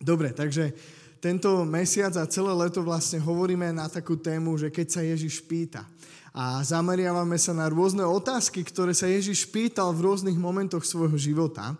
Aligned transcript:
Dobre, 0.00 0.32
takže 0.32 0.72
tento 1.20 1.68
mesiac 1.68 2.16
a 2.16 2.24
celé 2.24 2.48
leto 2.56 2.80
vlastne 2.80 3.20
hovoríme 3.20 3.68
na 3.76 3.92
takú 3.92 4.16
tému, 4.16 4.56
že 4.56 4.72
keď 4.72 4.86
sa 4.88 5.04
Ježiš 5.04 5.44
pýta. 5.44 5.84
A 6.32 6.64
zameriavame 6.64 7.36
sa 7.36 7.52
na 7.52 7.68
rôzne 7.68 8.00
otázky, 8.08 8.64
ktoré 8.64 8.96
sa 8.96 9.04
Ježiš 9.04 9.44
pýtal 9.52 9.92
v 9.92 10.08
rôznych 10.08 10.40
momentoch 10.40 10.80
svojho 10.86 11.20
života. 11.20 11.76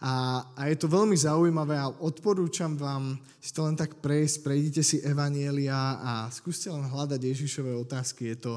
A, 0.00 0.42
a 0.56 0.66
je 0.66 0.76
to 0.80 0.90
veľmi 0.90 1.14
zaujímavé 1.14 1.76
a 1.78 1.92
odporúčam 2.02 2.74
vám 2.74 3.20
si 3.36 3.52
to 3.52 3.68
len 3.68 3.76
tak 3.76 4.00
prejsť, 4.00 4.36
prejdite 4.40 4.82
si 4.82 4.96
Evanielia 5.04 6.00
a 6.00 6.12
skúste 6.32 6.72
len 6.72 6.88
hľadať 6.88 7.20
Ježišové 7.20 7.76
otázky. 7.76 8.32
Je 8.34 8.36
to, 8.40 8.52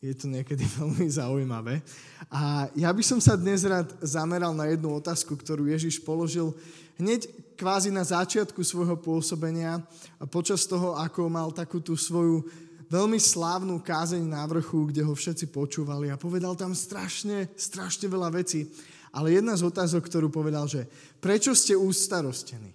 je 0.00 0.16
to 0.16 0.26
niekedy 0.32 0.64
veľmi 0.80 1.06
zaujímavé. 1.06 1.84
A 2.32 2.72
ja 2.72 2.88
by 2.88 3.04
som 3.04 3.20
sa 3.20 3.36
dnes 3.36 3.62
rád 3.68 3.92
zameral 4.00 4.56
na 4.56 4.64
jednu 4.72 4.96
otázku, 4.96 5.36
ktorú 5.36 5.68
Ježiš 5.68 6.00
položil 6.00 6.56
hneď 6.96 7.28
kvázi 7.60 7.92
na 7.92 8.00
začiatku 8.00 8.64
svojho 8.64 8.96
pôsobenia 8.96 9.84
a 10.16 10.24
počas 10.24 10.64
toho, 10.64 10.96
ako 10.96 11.28
mal 11.28 11.52
takú 11.52 11.80
tú 11.80 11.92
svoju 11.96 12.48
veľmi 12.88 13.20
slávnu 13.20 13.78
kázeň 13.84 14.24
na 14.24 14.42
vrchu, 14.48 14.88
kde 14.88 15.04
ho 15.04 15.12
všetci 15.12 15.52
počúvali 15.52 16.08
a 16.10 16.18
povedal 16.18 16.56
tam 16.56 16.72
strašne, 16.72 17.52
strašne 17.54 18.08
veľa 18.08 18.32
vecí. 18.34 18.72
Ale 19.12 19.36
jedna 19.36 19.54
z 19.54 19.68
otázok, 19.68 20.06
ktorú 20.08 20.32
povedal, 20.32 20.64
že 20.66 20.88
prečo 21.20 21.52
ste 21.52 21.76
ústarostení? 21.76 22.72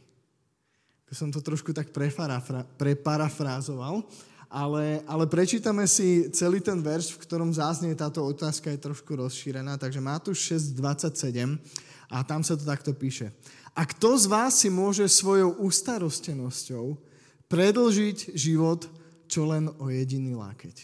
Som 1.16 1.32
to 1.32 1.40
trošku 1.40 1.71
tak 1.71 1.96
preparafrázoval, 2.76 4.04
ale, 4.55 5.04
ale 5.04 5.27
prečítame 5.27 5.84
si 5.84 6.32
celý 6.32 6.63
ten 6.63 6.80
verš, 6.80 7.12
v 7.12 7.27
ktorom 7.27 7.52
záznie 7.52 7.91
táto 7.91 8.23
otázka 8.23 8.72
je 8.72 8.80
trošku 8.80 9.12
rozšírená, 9.20 9.76
takže 9.76 10.00
Matúš 10.00 10.55
6.27 10.80 11.59
a 12.08 12.23
tam 12.23 12.40
sa 12.40 12.55
to 12.55 12.63
takto 12.63 12.96
píše. 12.96 13.36
A 13.76 13.84
kto 13.84 14.16
z 14.16 14.32
vás 14.32 14.55
si 14.55 14.72
môže 14.72 15.04
svojou 15.12 15.60
ustarostenosťou 15.60 16.96
predlžiť 17.52 18.32
život 18.32 18.88
čo 19.27 19.44
len 19.52 19.68
o 19.76 19.91
jediný 19.91 20.40
lákeť? 20.40 20.77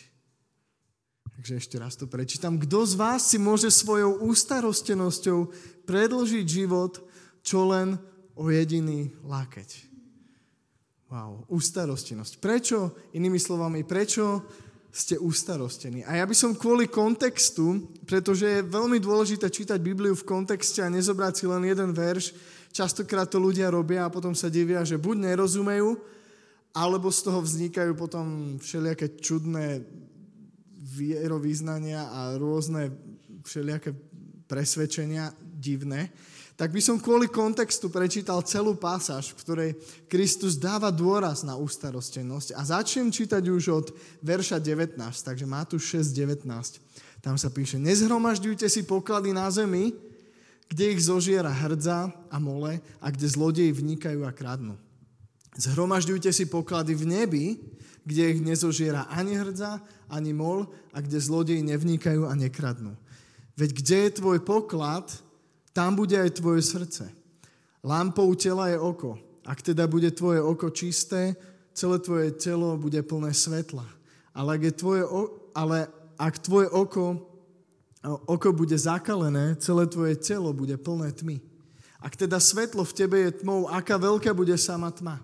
Takže 1.39 1.53
ešte 1.63 1.79
raz 1.79 1.95
to 1.95 2.11
prečítam. 2.11 2.59
Kto 2.59 2.83
z 2.83 2.99
vás 2.99 3.23
si 3.23 3.39
môže 3.39 3.71
svojou 3.71 4.19
ústarostenosťou 4.27 5.47
predlžiť 5.87 6.45
život 6.45 6.99
čo 7.39 7.71
len 7.71 7.95
o 8.35 8.51
jediný 8.51 9.15
lákeť? 9.23 9.90
Wow, 11.11 11.43
ústarostenosť. 11.51 12.39
Prečo, 12.39 12.95
inými 13.11 13.35
slovami, 13.35 13.83
prečo 13.83 14.47
ste 14.91 15.19
ustarostení. 15.19 16.07
A 16.07 16.19
ja 16.19 16.25
by 16.27 16.35
som 16.35 16.55
kvôli 16.55 16.87
kontextu, 16.87 17.91
pretože 18.07 18.47
je 18.47 18.67
veľmi 18.71 18.99
dôležité 18.99 19.51
čítať 19.51 19.75
Bibliu 19.79 20.15
v 20.15 20.27
kontexte 20.27 20.79
a 20.79 20.91
nezobrať 20.91 21.33
si 21.35 21.45
len 21.47 21.63
jeden 21.67 21.91
verš, 21.91 22.31
Častokrát 22.71 23.27
to 23.27 23.35
ľudia 23.35 23.67
robia 23.67 24.07
a 24.07 24.13
potom 24.13 24.31
sa 24.31 24.47
divia, 24.47 24.87
že 24.87 24.95
buď 24.95 25.35
nerozumejú, 25.35 25.99
alebo 26.71 27.11
z 27.11 27.19
toho 27.27 27.43
vznikajú 27.43 27.91
potom 27.99 28.55
všelijaké 28.63 29.19
čudné 29.19 29.83
vierovýznania 30.79 32.07
a 32.07 32.19
rôzne 32.39 32.95
všelijaké 33.43 33.91
presvedčenia 34.47 35.35
divné, 35.43 36.15
tak 36.61 36.69
by 36.69 36.77
som 36.77 37.01
kvôli 37.01 37.25
kontextu 37.25 37.89
prečítal 37.89 38.37
celú 38.45 38.77
pasáž, 38.77 39.33
v 39.33 39.41
ktorej 39.41 39.71
Kristus 40.05 40.61
dáva 40.61 40.93
dôraz 40.93 41.41
na 41.41 41.57
ústarostenosť 41.57 42.53
a 42.53 42.61
začnem 42.61 43.09
čítať 43.09 43.41
už 43.49 43.63
od 43.73 43.87
verša 44.21 44.61
19, 44.61 44.93
takže 45.01 45.49
tu 45.65 45.81
6, 45.81 46.13
19. 46.13 46.45
Tam 47.25 47.33
sa 47.33 47.49
píše, 47.49 47.81
nezhromažďujte 47.81 48.69
si 48.69 48.85
poklady 48.85 49.33
na 49.33 49.49
zemi, 49.49 49.89
kde 50.69 50.93
ich 50.93 51.01
zožiera 51.01 51.49
hrdza 51.49 52.13
a 52.29 52.37
mole 52.37 52.77
a 53.01 53.09
kde 53.09 53.25
zlodeji 53.25 53.73
vnikajú 53.73 54.21
a 54.21 54.29
kradnú. 54.29 54.77
Zhromažďujte 55.57 56.29
si 56.29 56.45
poklady 56.45 56.93
v 56.93 57.03
nebi, 57.09 57.45
kde 58.05 58.37
ich 58.37 58.39
nezožiera 58.45 59.09
ani 59.09 59.33
hrdza, 59.33 59.81
ani 60.13 60.29
mol 60.29 60.69
a 60.93 61.01
kde 61.01 61.17
zlodeji 61.17 61.65
nevnikajú 61.65 62.29
a 62.29 62.37
nekradnú. 62.37 62.93
Veď 63.57 63.69
kde 63.81 63.97
je 63.97 64.17
tvoj 64.21 64.45
poklad, 64.45 65.09
tam 65.71 65.95
bude 65.95 66.15
aj 66.15 66.37
tvoje 66.37 66.61
srdce. 66.61 67.09
Lampou 67.83 68.31
tela 68.35 68.69
je 68.69 68.77
oko. 68.77 69.17
Ak 69.41 69.63
teda 69.65 69.87
bude 69.89 70.11
tvoje 70.13 70.37
oko 70.43 70.69
čisté, 70.69 71.33
celé 71.73 71.97
tvoje 71.99 72.31
telo 72.37 72.77
bude 72.77 73.01
plné 73.01 73.33
svetla. 73.33 73.87
Ale 74.31 74.55
ak, 74.55 74.61
je 74.61 74.73
tvoje, 74.75 75.03
ale 75.55 75.77
ak 76.19 76.35
tvoje 76.39 76.67
oko 76.69 77.31
oko 78.03 78.49
bude 78.53 78.73
zakalené, 78.77 79.55
celé 79.61 79.85
tvoje 79.85 80.17
telo 80.17 80.49
bude 80.53 80.77
plné 80.77 81.13
tmy. 81.13 81.37
Ak 82.01 82.17
teda 82.17 82.41
svetlo 82.41 82.81
v 82.81 82.97
tebe 82.97 83.17
je 83.29 83.45
tmou, 83.45 83.69
aká 83.69 83.93
veľká 84.01 84.33
bude 84.33 84.57
sama 84.57 84.89
tma? 84.89 85.21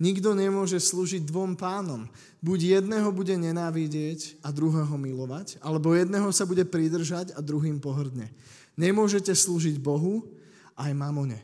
Nikto 0.00 0.32
nemôže 0.32 0.80
slúžiť 0.80 1.28
dvom 1.28 1.60
pánom. 1.60 2.08
Buď 2.40 2.80
jedného 2.80 3.12
bude 3.12 3.36
nenávidieť 3.36 4.40
a 4.40 4.48
druhého 4.48 4.96
milovať, 4.96 5.60
alebo 5.60 5.92
jedného 5.92 6.32
sa 6.32 6.48
bude 6.48 6.64
pridržať 6.64 7.36
a 7.36 7.44
druhým 7.44 7.76
pohrdne. 7.76 8.32
Nemôžete 8.78 9.34
slúžiť 9.34 9.78
Bohu 9.78 10.26
aj 10.78 10.90
mamone. 10.94 11.38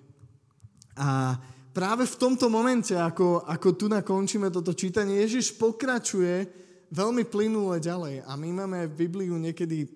A 0.97 1.37
práve 1.77 2.09
v 2.09 2.19
tomto 2.19 2.49
momente, 2.49 2.97
ako, 2.97 3.45
ako 3.45 3.69
tu 3.77 3.87
nakončíme 3.93 4.49
toto 4.49 4.73
čítanie, 4.73 5.21
Ježiš 5.21 5.55
pokračuje 5.61 6.49
veľmi 6.91 7.29
plynule 7.29 7.83
ďalej. 7.83 8.25
A 8.25 8.33
my 8.39 8.49
máme 8.65 8.89
v 8.89 9.07
Bibliu 9.07 9.37
niekedy 9.37 9.91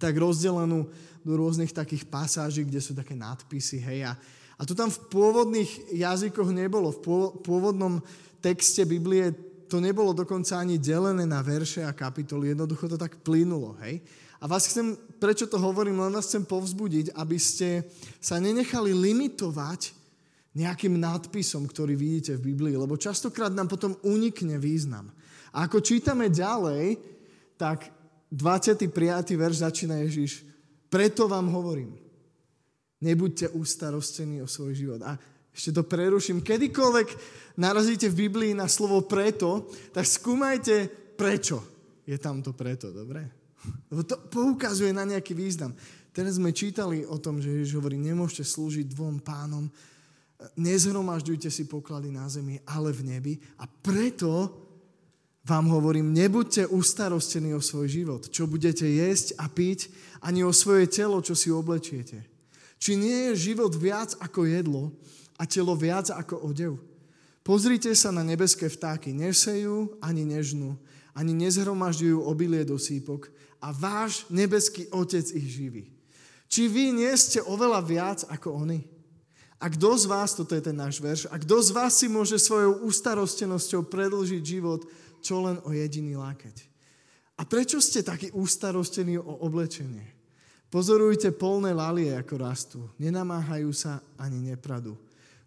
tak 0.00 0.16
rozdelenú 0.16 0.88
do 1.24 1.32
rôznych 1.36 1.72
takých 1.72 2.08
pasáží, 2.08 2.64
kde 2.64 2.80
sú 2.80 2.92
také 2.96 3.14
nadpisy, 3.14 3.78
hej. 3.80 4.00
A, 4.08 4.12
a 4.58 4.62
to 4.64 4.76
tam 4.76 4.90
v 4.90 5.02
pôvodných 5.08 5.94
jazykoch 5.94 6.50
nebolo. 6.50 6.92
V 6.92 7.00
pôvodnom 7.42 8.00
texte 8.40 8.84
Biblie 8.84 9.32
to 9.68 9.80
nebolo 9.80 10.12
dokonca 10.12 10.60
ani 10.60 10.78
delené 10.78 11.26
na 11.26 11.40
verše 11.40 11.84
a 11.84 11.96
kapitoly, 11.96 12.52
jednoducho 12.52 12.88
to 12.88 12.98
tak 13.00 13.20
plynulo, 13.24 13.76
hej. 13.84 14.00
A 14.40 14.44
vás 14.44 14.68
chcem, 14.68 14.92
prečo 15.16 15.48
to 15.48 15.56
hovorím, 15.56 16.04
len 16.04 16.12
vás 16.12 16.28
chcem 16.28 16.44
povzbudiť, 16.44 17.16
aby 17.16 17.40
ste 17.40 17.88
sa 18.20 18.36
nenechali 18.36 18.92
limitovať 18.92 19.96
nejakým 20.54 21.00
nadpisom, 21.00 21.66
ktorý 21.66 21.96
vidíte 21.96 22.36
v 22.38 22.52
Biblii, 22.52 22.76
lebo 22.76 23.00
častokrát 23.00 23.50
nám 23.50 23.66
potom 23.72 23.96
unikne 24.04 24.60
význam. 24.60 25.10
A 25.56 25.66
ako 25.66 25.80
čítame 25.80 26.28
ďalej, 26.28 27.00
tak 27.56 27.88
25. 28.30 28.90
verš 29.34 29.56
začína 29.64 30.02
Ježiš. 30.04 30.44
Preto 30.90 31.26
vám 31.26 31.50
hovorím, 31.50 31.94
nebuďte 33.02 33.50
ustarostení 33.54 34.42
o 34.42 34.50
svoj 34.50 34.74
život. 34.74 35.00
A 35.02 35.18
ešte 35.54 35.70
to 35.70 35.86
preruším. 35.86 36.42
Kedykoľvek 36.42 37.08
narazíte 37.62 38.10
v 38.10 38.26
Biblii 38.26 38.52
na 38.58 38.66
slovo 38.66 39.06
preto, 39.06 39.70
tak 39.94 40.02
skúmajte, 40.02 40.90
prečo 41.14 41.62
je 42.02 42.18
tam 42.18 42.42
to 42.42 42.50
preto, 42.52 42.90
dobre? 42.90 43.22
Lebo 43.88 44.02
to 44.04 44.18
poukazuje 44.28 44.92
na 44.92 45.06
nejaký 45.06 45.32
význam. 45.32 45.72
Teraz 46.10 46.36
sme 46.36 46.54
čítali 46.54 47.06
o 47.06 47.16
tom, 47.16 47.40
že 47.40 47.50
Ježiš 47.50 47.78
hovorí, 47.80 47.96
nemôžete 47.96 48.44
slúžiť 48.44 48.86
dvom 48.92 49.22
pánom, 49.22 49.70
nezhromažďujte 50.58 51.48
si 51.48 51.64
poklady 51.64 52.10
na 52.12 52.28
zemi, 52.28 52.60
ale 52.68 52.92
v 52.92 53.02
nebi. 53.16 53.34
A 53.56 53.64
preto 53.66 54.52
vám 55.44 55.68
hovorím, 55.70 56.12
nebuďte 56.12 56.68
ustarostení 56.70 57.52
o 57.56 57.62
svoj 57.62 57.88
život, 57.88 58.22
čo 58.28 58.48
budete 58.48 58.84
jesť 58.84 59.38
a 59.40 59.48
piť, 59.48 59.92
ani 60.24 60.44
o 60.44 60.52
svoje 60.52 60.88
telo, 60.88 61.20
čo 61.20 61.36
si 61.36 61.52
oblečiete. 61.52 62.24
Či 62.80 63.00
nie 63.00 63.32
je 63.32 63.52
život 63.52 63.72
viac 63.72 64.16
ako 64.20 64.44
jedlo 64.44 64.92
a 65.38 65.44
telo 65.44 65.74
viac 65.74 66.10
ako 66.10 66.46
odev? 66.46 66.78
Pozrite 67.44 67.92
sa 67.92 68.08
na 68.08 68.24
nebeské 68.24 68.70
vtáky. 68.72 69.12
Nesejú 69.12 70.00
ani 70.00 70.24
nežnú, 70.24 70.80
ani 71.12 71.36
nezhromažďujú 71.36 72.18
obilie 72.24 72.64
do 72.64 72.80
sípok 72.80 73.28
a 73.60 73.72
váš 73.72 74.24
nebeský 74.32 74.88
Otec 74.88 75.28
ich 75.36 75.48
živí. 75.52 75.92
Či 76.48 76.70
vy 76.70 76.94
nie 76.96 77.12
ste 77.16 77.44
oveľa 77.44 77.80
viac 77.84 78.20
ako 78.30 78.64
oni? 78.64 78.86
A 79.60 79.70
kto 79.72 79.96
z 79.96 80.04
vás, 80.08 80.36
toto 80.36 80.52
je 80.52 80.60
ten 80.60 80.76
náš 80.76 81.00
verš, 81.00 81.24
a 81.32 81.40
kto 81.40 81.56
z 81.64 81.70
vás 81.72 81.96
si 81.96 82.04
môže 82.04 82.36
svojou 82.36 82.84
ustarostenosťou 82.84 83.88
predlžiť 83.88 84.42
život 84.44 84.84
čo 85.24 85.40
len 85.40 85.56
o 85.64 85.72
jediný 85.72 86.20
lákať. 86.20 86.68
A 87.40 87.48
prečo 87.48 87.80
ste 87.80 88.04
takí 88.04 88.28
ústarostení 88.36 89.16
o 89.16 89.40
oblečenie? 89.40 90.12
Pozorujte 90.68 91.32
polné 91.32 91.72
lalie, 91.72 92.12
ako 92.12 92.34
rastú. 92.36 92.80
Nenamáhajú 93.00 93.72
sa 93.72 94.04
ani 94.20 94.52
nepradu. 94.52 95.00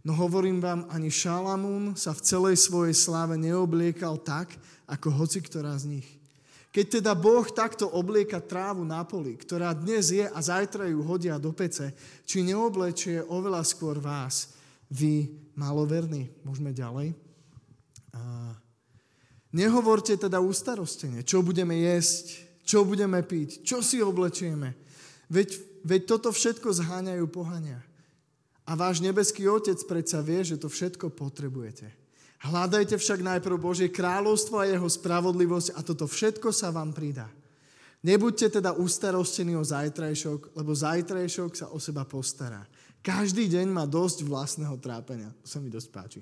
No 0.08 0.16
hovorím 0.16 0.64
vám, 0.64 0.88
ani 0.88 1.12
Šalamún 1.12 2.00
sa 2.00 2.16
v 2.16 2.24
celej 2.24 2.64
svojej 2.64 2.96
sláve 2.96 3.36
neobliekal 3.36 4.16
tak, 4.24 4.56
ako 4.88 5.12
hoci 5.12 5.44
ktorá 5.44 5.76
z 5.76 6.00
nich. 6.00 6.08
Keď 6.72 7.04
teda 7.04 7.12
Boh 7.12 7.44
takto 7.52 7.92
oblieka 7.92 8.40
trávu 8.40 8.88
na 8.88 9.04
poli, 9.04 9.36
ktorá 9.36 9.76
dnes 9.76 10.16
je 10.16 10.24
a 10.24 10.40
zajtra 10.40 10.88
ju 10.88 11.04
hodia 11.04 11.36
do 11.36 11.52
pece, 11.52 11.92
či 12.24 12.40
neoblečie 12.48 13.20
oveľa 13.28 13.68
skôr 13.68 14.00
vás, 14.00 14.56
vy 14.88 15.28
maloverní. 15.60 16.32
Môžeme 16.48 16.72
ďalej. 16.72 17.12
A 18.16 18.56
Nehovorte 19.56 20.20
teda 20.20 20.44
ústarostene, 20.44 21.24
čo 21.24 21.40
budeme 21.40 21.80
jesť, 21.80 22.46
čo 22.68 22.84
budeme 22.84 23.24
piť, 23.24 23.64
čo 23.64 23.80
si 23.80 24.04
oblečieme. 24.04 24.76
Veď, 25.32 25.56
veď 25.88 26.02
toto 26.04 26.30
všetko 26.36 26.76
zháňajú 26.76 27.26
pohania. 27.32 27.80
A 28.68 28.76
váš 28.76 29.00
nebeský 29.00 29.48
Otec 29.48 29.80
predsa 29.88 30.20
vie, 30.20 30.44
že 30.44 30.60
to 30.60 30.68
všetko 30.68 31.16
potrebujete. 31.16 31.88
Hľadajte 32.44 33.00
však 33.00 33.24
najprv 33.24 33.56
Božie 33.58 33.90
kráľovstvo 33.90 34.62
a 34.62 34.70
jeho 34.70 34.86
spravodlivosť 34.86 35.74
a 35.74 35.80
toto 35.82 36.06
všetko 36.06 36.52
sa 36.52 36.70
vám 36.70 36.92
pridá. 36.94 37.32
Nebuďte 38.06 38.62
teda 38.62 38.78
ustarostení 38.78 39.58
o 39.58 39.66
zajtrajšok, 39.66 40.54
lebo 40.54 40.70
zajtrajšok 40.76 41.52
sa 41.58 41.66
o 41.74 41.82
seba 41.82 42.06
postará. 42.06 42.62
Každý 43.02 43.50
deň 43.50 43.74
má 43.74 43.90
dosť 43.90 44.22
vlastného 44.28 44.76
trápenia. 44.78 45.34
To 45.42 45.48
sa 45.50 45.58
mi 45.58 45.72
dosť 45.72 45.90
páči. 45.90 46.22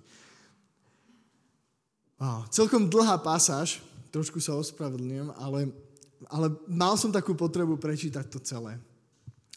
Wow, 2.16 2.48
celkom 2.48 2.88
dlhá 2.88 3.20
pasáž, 3.20 3.84
trošku 4.08 4.40
sa 4.40 4.56
ospravedlňujem, 4.56 5.36
ale, 5.36 5.68
ale 6.32 6.48
mal 6.64 6.96
som 6.96 7.12
takú 7.12 7.36
potrebu 7.36 7.76
prečítať 7.76 8.24
to 8.32 8.40
celé. 8.40 8.80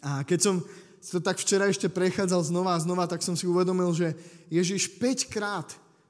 A 0.03 0.27
keď 0.27 0.41
som 0.43 0.55
to 0.99 1.19
tak 1.23 1.39
včera 1.39 1.71
ešte 1.71 1.87
prechádzal 1.87 2.43
znova 2.43 2.75
a 2.75 2.83
znova, 2.83 3.07
tak 3.07 3.23
som 3.23 3.39
si 3.39 3.47
uvedomil, 3.47 3.95
že 3.95 4.19
Ježiš 4.51 4.99
5 4.99 5.31
krát 5.31 5.69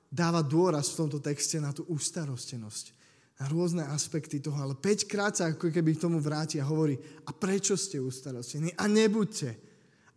dáva 0.08 0.40
dôraz 0.40 0.92
v 0.92 1.04
tomto 1.04 1.18
texte 1.20 1.60
na 1.60 1.72
tú 1.72 1.84
ústarostenosť. 1.88 2.96
Na 3.38 3.46
rôzne 3.46 3.86
aspekty 3.86 4.42
toho, 4.42 4.58
ale 4.58 4.74
5 4.74 5.06
krát 5.06 5.36
sa 5.38 5.54
ako 5.54 5.70
keby 5.70 5.94
k 5.94 6.02
tomu 6.02 6.18
vráti 6.18 6.58
a 6.58 6.66
hovorí, 6.66 6.98
a 7.22 7.30
prečo 7.30 7.78
ste 7.78 8.02
ustarostení? 8.02 8.74
A 8.74 8.90
nebuďte. 8.90 9.54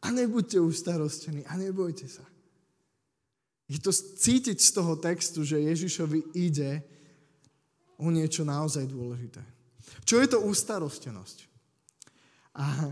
A 0.01 0.09
nebuďte 0.09 0.57
ustarostení. 0.57 1.45
A 1.45 1.53
nebojte 1.59 2.09
sa. 2.09 2.25
Je 3.69 3.77
to 3.77 3.93
cítiť 3.93 4.57
z 4.57 4.69
toho 4.73 4.97
textu, 4.97 5.45
že 5.45 5.61
Ježišovi 5.61 6.33
ide 6.33 6.81
o 8.01 8.09
niečo 8.09 8.41
naozaj 8.41 8.89
dôležité. 8.89 9.39
Čo 10.03 10.17
je 10.19 10.27
to 10.27 10.41
ústarostenosť? 10.41 11.37
A 12.57 12.89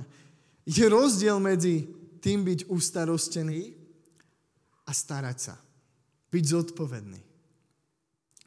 je 0.78 0.86
rozdiel 0.86 1.38
medzi 1.42 1.90
tým 2.20 2.46
byť 2.46 2.70
ustarostený 2.70 3.74
a 4.86 4.92
starať 4.94 5.38
sa. 5.40 5.56
Byť 6.30 6.44
zodpovedný. 6.46 7.22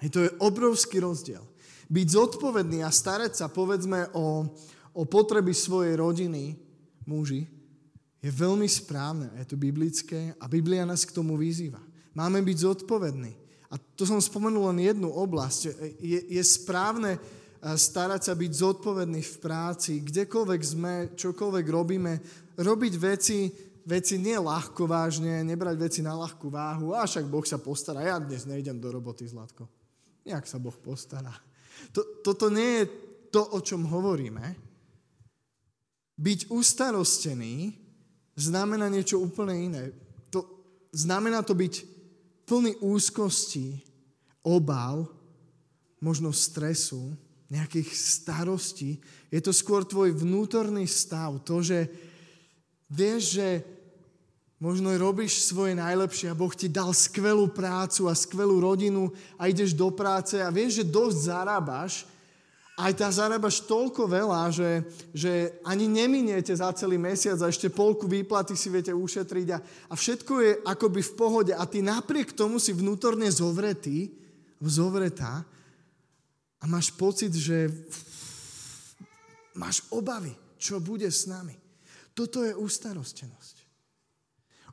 I 0.03 0.09
to 0.11 0.27
je 0.27 0.35
obrovský 0.43 1.03
rozdiel. 1.03 1.43
Byť 1.91 2.07
zodpovedný 2.15 2.83
a 2.87 2.95
starať 2.95 3.43
sa, 3.43 3.47
povedzme, 3.51 4.11
o, 4.15 4.47
o 4.95 5.03
potreby 5.07 5.55
svojej 5.55 5.99
rodiny, 5.99 6.59
muži, 7.07 7.47
je 8.23 8.31
veľmi 8.31 8.71
správne. 8.71 9.35
Je 9.43 9.47
to 9.51 9.59
biblické 9.59 10.35
a 10.39 10.47
Biblia 10.47 10.87
nás 10.87 11.03
k 11.03 11.15
tomu 11.15 11.35
vyzýva. 11.35 11.83
Máme 12.15 12.39
byť 12.39 12.57
zodpovední. 12.63 13.35
A 13.73 13.81
to 13.99 14.07
som 14.07 14.21
spomenul 14.21 14.71
len 14.71 14.85
jednu 14.85 15.11
oblasť. 15.11 15.75
Je, 15.99 16.21
je 16.39 16.43
správne 16.45 17.19
starať 17.63 18.21
sa 18.27 18.35
byť 18.35 18.51
zodpovedný 18.51 19.23
v 19.23 19.37
práci, 19.39 20.03
kdekoľvek 20.03 20.63
sme, 20.67 20.95
čokoľvek 21.15 21.67
robíme, 21.71 22.13
robiť 22.59 22.95
veci, 22.99 23.55
veci 23.87 24.19
nie 24.19 24.35
ľahko 24.35 24.83
vážne, 24.91 25.47
nebrať 25.47 25.77
veci 25.79 26.01
na 26.03 26.19
ľahkú 26.19 26.51
váhu, 26.51 26.91
a 26.91 27.07
však 27.07 27.31
Boh 27.31 27.47
sa 27.47 27.63
postará, 27.63 28.03
ja 28.03 28.19
dnes 28.19 28.51
nejdem 28.51 28.83
do 28.83 28.91
roboty, 28.91 29.23
Zlatko. 29.31 29.71
Jak 30.27 30.43
sa 30.51 30.59
Boh 30.59 30.75
postará? 30.75 31.31
To, 31.95 32.03
toto 32.27 32.51
nie 32.51 32.83
je 32.83 32.85
to, 33.31 33.43
o 33.55 33.59
čom 33.63 33.87
hovoríme. 33.87 34.43
Byť 36.19 36.51
ustarostený 36.51 37.79
znamená 38.35 38.91
niečo 38.91 39.23
úplne 39.23 39.55
iné. 39.55 39.83
To, 40.35 40.47
znamená 40.91 41.47
to 41.47 41.55
byť 41.55 41.75
plný 42.47 42.79
úzkosti, 42.83 43.83
obal, 44.43 45.07
možno 46.03 46.35
stresu, 46.35 47.15
nejakých 47.53 47.93
starostí. 47.93 48.97
Je 49.29 49.41
to 49.45 49.53
skôr 49.53 49.85
tvoj 49.85 50.17
vnútorný 50.17 50.89
stav. 50.89 51.37
To, 51.45 51.61
že 51.61 51.85
vieš, 52.89 53.37
že 53.37 53.49
možno 54.57 54.89
robíš 54.97 55.45
svoje 55.45 55.77
najlepšie 55.77 56.33
a 56.33 56.39
Boh 56.39 56.55
ti 56.57 56.73
dal 56.73 56.97
skvelú 56.97 57.53
prácu 57.53 58.09
a 58.09 58.17
skvelú 58.17 58.57
rodinu 58.65 59.13
a 59.37 59.53
ideš 59.53 59.77
do 59.77 59.93
práce 59.93 60.41
a 60.41 60.49
vieš, 60.49 60.81
že 60.81 60.93
dosť 60.95 61.17
zarábaš, 61.29 61.93
aj 62.73 62.93
tá 62.97 63.13
zarábaš 63.13 63.69
toľko 63.69 64.09
veľa, 64.09 64.49
že, 64.49 64.71
že 65.13 65.61
ani 65.61 65.85
neminiete 65.85 66.57
za 66.57 66.73
celý 66.73 66.97
mesiac 66.97 67.37
a 67.45 67.53
ešte 67.53 67.69
polku 67.69 68.09
výplaty 68.09 68.57
si 68.57 68.73
viete 68.73 68.97
ušetriť 68.97 69.47
a, 69.53 69.59
a 69.93 69.95
všetko 69.99 70.33
je 70.41 70.53
akoby 70.65 71.05
v 71.05 71.13
pohode 71.13 71.53
a 71.53 71.63
ty 71.69 71.85
napriek 71.85 72.33
tomu 72.33 72.57
si 72.57 72.73
vnútorne 72.73 73.29
zovretý, 73.29 74.09
zovretá 74.57 75.45
a 76.63 76.65
máš 76.71 76.95
pocit, 76.95 77.35
že 77.35 77.67
máš 79.59 79.83
obavy, 79.91 80.31
čo 80.57 80.79
bude 80.79 81.11
s 81.11 81.27
nami. 81.27 81.59
Toto 82.15 82.47
je 82.47 82.55
ústarostenosť. 82.55 83.57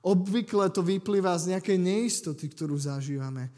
Obvykle 0.06 0.72
to 0.72 0.80
vyplýva 0.80 1.36
z 1.36 1.58
nejakej 1.58 1.76
neistoty, 1.76 2.48
ktorú 2.48 2.78
zažívame. 2.80 3.52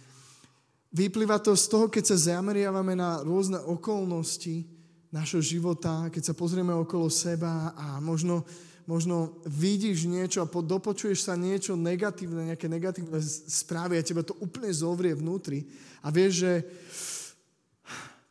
Vyplýva 0.89 1.37
to 1.37 1.53
z 1.53 1.65
toho, 1.69 1.85
keď 1.91 2.03
sa 2.15 2.35
zameriavame 2.35 2.97
na 2.97 3.21
rôzne 3.21 3.61
okolnosti 3.61 4.65
našho 5.11 5.43
života, 5.43 6.09
keď 6.09 6.31
sa 6.31 6.33
pozrieme 6.33 6.73
okolo 6.73 7.11
seba 7.11 7.75
a 7.75 7.99
možno, 7.99 8.47
možno 8.87 9.37
vidíš 9.43 10.07
niečo 10.07 10.41
a 10.41 10.49
dopočuješ 10.49 11.27
sa 11.29 11.35
niečo 11.35 11.75
negatívne, 11.75 12.51
nejaké 12.51 12.65
negatívne 12.71 13.19
správy 13.47 13.99
a 13.99 14.05
teba 14.07 14.23
to 14.23 14.33
úplne 14.39 14.71
zovrie 14.71 15.13
vnútri 15.13 15.67
a 16.01 16.09
vieš, 16.09 16.47
že 16.47 16.51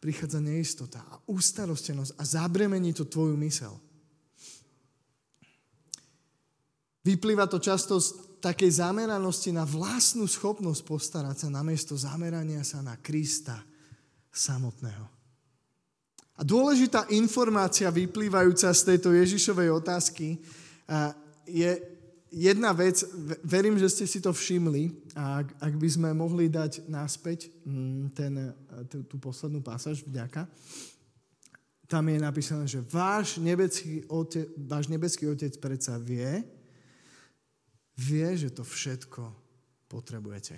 prichádza 0.00 0.41
neistota 0.41 1.05
a 1.05 1.20
ústarostenosť 1.29 2.17
a 2.17 2.23
zabremení 2.25 2.97
to 2.97 3.05
tvoju 3.05 3.37
mysel. 3.37 3.76
Vyplýva 7.05 7.49
to 7.49 7.61
často 7.61 8.00
z 8.00 8.41
takej 8.41 8.81
zameranosti 8.81 9.52
na 9.52 9.69
vlastnú 9.69 10.25
schopnosť 10.25 10.81
postarať 10.85 11.37
sa 11.44 11.49
namiesto 11.52 11.93
zamerania 11.97 12.64
sa 12.64 12.81
na 12.81 12.97
Krista 12.97 13.61
samotného. 14.32 15.05
A 16.41 16.44
dôležitá 16.44 17.05
informácia 17.12 17.93
vyplývajúca 17.93 18.73
z 18.73 18.81
tejto 18.81 19.12
Ježišovej 19.12 19.69
otázky 19.76 20.41
je, 21.44 21.70
jedna 22.30 22.72
vec, 22.72 23.02
verím, 23.42 23.78
že 23.78 23.90
ste 23.90 24.06
si 24.06 24.22
to 24.22 24.30
všimli, 24.30 25.12
ak, 25.18 25.50
ak 25.58 25.74
by 25.76 25.88
sme 25.90 26.10
mohli 26.14 26.46
dať 26.46 26.86
naspäť 26.86 27.50
mm, 27.66 28.14
ten, 28.14 28.32
tú, 28.86 29.02
tú 29.04 29.16
poslednú 29.18 29.60
pasáž, 29.60 30.06
vďaka, 30.06 30.46
tam 31.90 32.06
je 32.06 32.18
napísané, 32.22 32.64
že 32.70 32.86
váš 32.86 33.42
nebeský, 33.42 34.06
otec, 34.06 34.46
váš 34.54 34.86
nebeský 34.86 35.26
otec 35.26 35.50
predsa 35.58 35.98
vie, 35.98 36.46
vie, 37.98 38.28
že 38.38 38.54
to 38.54 38.62
všetko 38.62 39.26
potrebujete. 39.90 40.54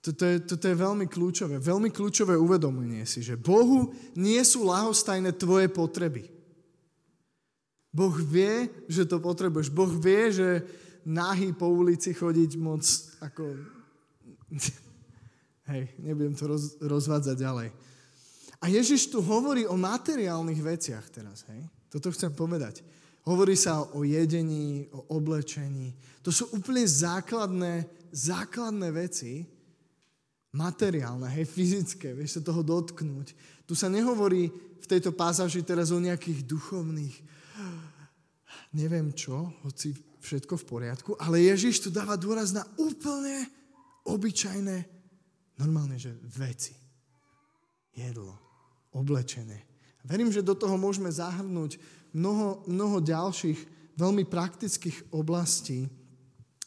Toto 0.00 0.22
je, 0.22 0.38
toto 0.38 0.64
je 0.70 0.76
veľmi 0.78 1.10
kľúčové. 1.10 1.58
Veľmi 1.58 1.90
kľúčové 1.90 2.38
uvedomenie 2.38 3.02
si, 3.04 3.26
že 3.26 3.34
Bohu 3.34 3.90
nie 4.14 4.38
sú 4.46 4.64
lahostajné 4.64 5.34
tvoje 5.34 5.66
potreby. 5.66 6.35
Boh 7.96 8.12
vie, 8.12 8.68
že 8.92 9.08
to 9.08 9.16
potrebuješ. 9.24 9.72
Boh 9.72 9.88
vie, 9.88 10.28
že 10.28 10.60
nahý 11.08 11.56
po 11.56 11.72
ulici 11.72 12.12
chodiť 12.12 12.50
moc 12.60 12.84
ako... 13.24 13.56
Hej, 15.72 15.82
nebudem 15.98 16.36
to 16.36 16.44
roz, 16.46 16.78
rozvádzať 16.78 17.36
ďalej. 17.40 17.68
A 18.62 18.70
Ježiš 18.70 19.10
tu 19.10 19.18
hovorí 19.18 19.66
o 19.66 19.74
materiálnych 19.74 20.62
veciach 20.62 21.10
teraz, 21.10 21.42
hej. 21.50 21.66
Toto 21.90 22.14
chcem 22.14 22.30
povedať. 22.30 22.86
Hovorí 23.26 23.58
sa 23.58 23.82
o 23.82 24.06
jedení, 24.06 24.86
o 24.94 25.10
oblečení. 25.18 25.90
To 26.22 26.30
sú 26.30 26.46
úplne 26.54 26.86
základné, 26.86 27.82
základné 28.14 28.88
veci, 28.94 29.42
materiálne, 30.54 31.26
hej, 31.34 31.50
fyzické, 31.50 32.14
vieš 32.14 32.38
sa 32.38 32.46
toho 32.46 32.62
dotknúť. 32.62 33.34
Tu 33.66 33.74
sa 33.74 33.90
nehovorí 33.90 34.54
v 34.54 34.86
tejto 34.86 35.10
pásaži 35.10 35.66
teraz 35.66 35.90
o 35.90 35.98
nejakých 35.98 36.46
duchovných, 36.46 37.16
neviem 38.76 39.08
čo, 39.16 39.56
hoci 39.64 39.96
všetko 40.20 40.60
v 40.60 40.68
poriadku, 40.68 41.10
ale 41.16 41.48
Ježiš 41.48 41.88
tu 41.88 41.88
dáva 41.88 42.20
dôraz 42.20 42.52
na 42.52 42.68
úplne 42.76 43.48
obyčajné, 44.04 44.84
normálne, 45.56 45.96
že 45.96 46.12
veci. 46.36 46.76
Jedlo, 47.96 48.36
oblečené. 48.92 49.64
Verím, 50.04 50.28
že 50.28 50.44
do 50.44 50.52
toho 50.52 50.76
môžeme 50.76 51.08
zahrnúť 51.08 51.80
mnoho, 52.12 52.62
mnoho 52.68 53.00
ďalších 53.00 53.58
veľmi 53.96 54.28
praktických 54.28 55.08
oblastí 55.10 55.88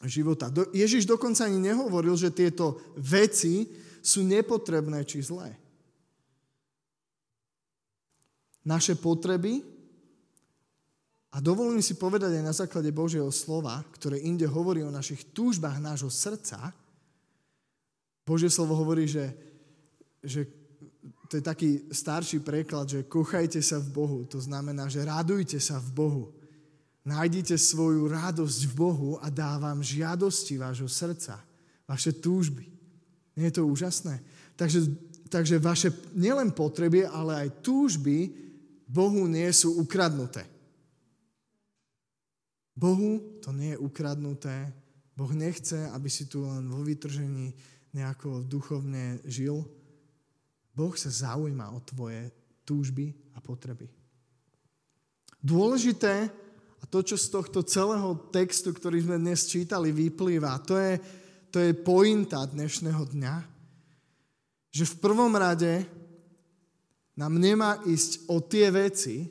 života. 0.03 0.49
Do, 0.49 0.65
Ježiš 0.73 1.05
dokonca 1.05 1.45
ani 1.45 1.61
nehovoril, 1.61 2.17
že 2.17 2.33
tieto 2.33 2.81
veci 2.97 3.69
sú 4.01 4.25
nepotrebné 4.25 5.05
či 5.05 5.21
zlé. 5.21 5.53
Naše 8.65 8.97
potreby 8.97 9.63
a 11.29 11.37
dovolím 11.37 11.81
si 11.81 11.93
povedať 11.93 12.41
aj 12.41 12.43
na 12.43 12.53
základe 12.53 12.89
Božieho 12.89 13.29
slova, 13.29 13.85
ktoré 13.93 14.17
inde 14.17 14.49
hovorí 14.49 14.81
o 14.81 14.89
našich 14.89 15.29
túžbách 15.29 15.77
nášho 15.77 16.09
srdca. 16.09 16.73
Božie 18.25 18.49
slovo 18.49 18.73
hovorí, 18.73 19.05
že, 19.05 19.29
že 20.25 20.49
to 21.29 21.37
je 21.37 21.43
taký 21.45 21.69
starší 21.93 22.41
preklad, 22.41 22.89
že 22.89 23.05
kochajte 23.05 23.61
sa 23.61 23.77
v 23.77 23.93
Bohu. 23.93 24.19
To 24.33 24.41
znamená, 24.41 24.89
že 24.89 25.05
radujte 25.05 25.61
sa 25.61 25.77
v 25.77 25.89
Bohu. 25.93 26.23
Nájdite 27.05 27.61
svoju 27.61 28.09
radosť 28.09 28.61
v 28.65 28.73
Bohu 28.73 29.11
a 29.21 29.29
dávam 29.29 29.85
žiadosti 29.85 30.57
vášho 30.57 30.89
srdca, 30.89 31.37
vaše 31.85 32.17
túžby. 32.17 32.65
Nie 33.37 33.53
je 33.53 33.61
to 33.61 33.69
úžasné? 33.69 34.17
Takže, 34.57 34.89
takže 35.29 35.61
vaše 35.61 35.93
nielen 36.17 36.49
potreby, 36.49 37.05
ale 37.05 37.45
aj 37.45 37.61
túžby 37.61 38.33
Bohu 38.89 39.29
nie 39.29 39.47
sú 39.53 39.77
ukradnuté. 39.77 40.58
Bohu 42.79 43.19
to 43.43 43.51
nie 43.51 43.75
je 43.75 43.81
ukradnuté. 43.83 44.71
Boh 45.19 45.31
nechce, 45.35 45.75
aby 45.91 46.07
si 46.07 46.31
tu 46.31 46.47
len 46.47 46.63
vo 46.71 46.79
vytržení 46.79 47.51
nejako 47.91 48.47
duchovne 48.47 49.19
žil. 49.27 49.67
Boh 50.71 50.95
sa 50.95 51.11
zaujíma 51.11 51.75
o 51.75 51.83
tvoje 51.83 52.31
túžby 52.63 53.11
a 53.35 53.43
potreby. 53.43 53.91
Dôležité 55.43 56.31
a 56.79 56.83
to, 56.87 57.03
čo 57.03 57.19
z 57.19 57.27
tohto 57.27 57.59
celého 57.67 58.15
textu, 58.31 58.71
ktorý 58.71 59.03
sme 59.03 59.19
dnes 59.19 59.43
čítali, 59.43 59.91
vyplýva, 59.91 60.63
to 60.63 60.79
je, 60.79 60.95
to 61.51 61.59
je 61.59 61.75
pointa 61.75 62.47
dnešného 62.47 63.03
dňa, 63.11 63.35
že 64.71 64.87
v 64.87 64.95
prvom 65.03 65.35
rade 65.35 65.83
nám 67.19 67.35
nemá 67.35 67.83
ísť 67.83 68.31
o 68.31 68.39
tie 68.39 68.71
veci, 68.71 69.27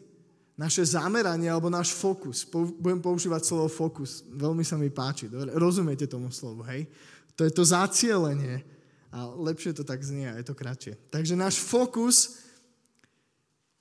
naše 0.58 0.82
zameranie 0.82 1.46
alebo 1.46 1.70
náš 1.70 1.94
fokus. 1.94 2.42
Budem 2.82 2.98
používať 2.98 3.46
slovo 3.46 3.70
fokus. 3.70 4.26
Veľmi 4.26 4.66
sa 4.66 4.74
mi 4.74 4.90
páči. 4.90 5.30
Dobre? 5.30 5.54
Rozumiete 5.54 6.10
tomu 6.10 6.34
slovu, 6.34 6.66
hej? 6.66 6.90
To 7.38 7.46
je 7.46 7.52
to 7.54 7.62
zacielenie. 7.62 8.66
A 9.14 9.24
lepšie 9.24 9.72
to 9.72 9.86
tak 9.86 10.02
znie 10.02 10.26
a 10.26 10.36
je 10.36 10.44
to 10.44 10.58
kratšie. 10.58 10.98
Takže 11.14 11.38
náš 11.38 11.62
fokus 11.62 12.42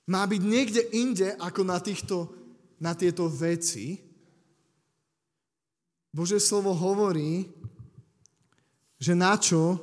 má 0.06 0.22
byť 0.24 0.40
niekde 0.40 0.82
inde 0.94 1.34
ako 1.36 1.66
na 1.66 1.82
týchto 1.82 2.38
na 2.78 2.94
tieto 2.94 3.26
veci, 3.26 3.98
Bože 6.14 6.40
slovo 6.40 6.72
hovorí, 6.72 7.46
že 8.98 9.12
na 9.14 9.36
čo 9.36 9.78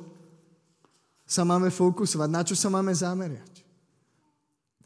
sa 1.24 1.46
máme 1.46 1.70
fokusovať, 1.70 2.28
na 2.28 2.42
čo 2.42 2.56
sa 2.58 2.68
máme 2.68 2.92
zameriať. 2.92 3.55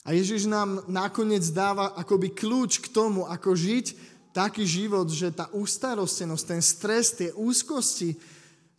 A 0.05 0.17
Ježiš 0.17 0.49
nám 0.49 0.81
nakoniec 0.89 1.45
dáva 1.53 1.93
akoby 1.93 2.33
kľúč 2.33 2.81
k 2.81 2.89
tomu, 2.89 3.29
ako 3.29 3.53
žiť 3.53 3.87
taký 4.33 4.65
život, 4.65 5.11
že 5.11 5.35
tá 5.35 5.51
ústarostenosť, 5.53 6.45
ten 6.47 6.63
stres, 6.63 7.13
tie 7.13 7.31
úzkosti 7.37 8.17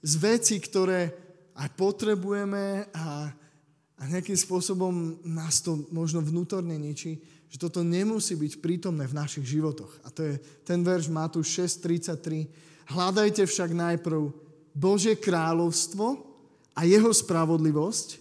z 0.01 0.13
veci, 0.17 0.57
ktoré 0.57 1.13
aj 1.53 1.69
potrebujeme 1.77 2.89
a, 2.95 3.29
a 3.99 4.01
nejakým 4.09 4.33
spôsobom 4.33 5.21
nás 5.21 5.61
to 5.61 5.85
možno 5.93 6.25
vnútorne 6.25 6.73
ničí, 6.73 7.21
že 7.51 7.59
toto 7.59 7.83
nemusí 7.83 8.33
byť 8.39 8.63
prítomné 8.63 9.05
v 9.05 9.17
našich 9.17 9.45
životoch. 9.45 9.91
A 10.01 10.09
to 10.09 10.23
je 10.23 10.33
ten 10.63 10.81
verš 10.81 11.11
Matúš 11.11 11.51
6.33. 11.83 12.47
Hľadajte 12.89 13.43
však 13.43 13.75
najprv 13.75 14.31
Božie 14.71 15.19
kráľovstvo 15.19 16.15
a 16.71 16.81
jeho 16.87 17.11
spravodlivosť 17.11 18.20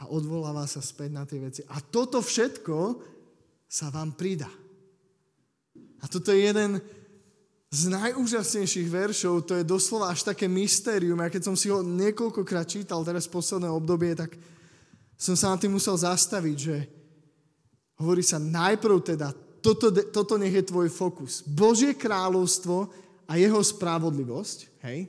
a 0.00 0.10
odvoláva 0.10 0.66
sa 0.66 0.82
späť 0.82 1.10
na 1.14 1.24
tie 1.24 1.38
veci. 1.38 1.60
A 1.70 1.78
toto 1.78 2.18
všetko 2.18 2.98
sa 3.68 3.90
vám 3.94 4.14
pridá. 4.18 4.50
A 6.02 6.04
toto 6.10 6.34
je 6.34 6.44
jeden 6.44 6.82
z 7.74 7.90
najúžasnejších 7.90 8.86
veršov, 8.86 9.50
to 9.50 9.58
je 9.58 9.66
doslova 9.66 10.14
až 10.14 10.22
také 10.22 10.46
mystérium. 10.46 11.18
Ja 11.18 11.30
keď 11.30 11.42
som 11.50 11.56
si 11.58 11.70
ho 11.70 11.82
niekoľkokrát 11.82 12.70
čítal 12.70 13.02
teraz 13.02 13.26
v 13.26 13.34
posledné 13.34 13.66
obdobie, 13.66 14.14
tak 14.14 14.34
som 15.18 15.34
sa 15.34 15.54
na 15.54 15.58
tým 15.58 15.74
musel 15.74 15.98
zastaviť, 15.98 16.58
že 16.58 16.76
Hovorí 17.94 18.26
sa 18.26 18.42
najprv 18.42 18.96
teda, 19.06 19.30
toto, 19.62 19.94
toto 20.10 20.34
nech 20.34 20.52
je 20.52 20.66
tvoj 20.66 20.90
fokus. 20.90 21.46
Božie 21.46 21.94
kráľovstvo 21.94 22.90
a 23.30 23.38
jeho 23.38 23.60
spravodlivosť, 23.62 24.58
hej? 24.90 25.08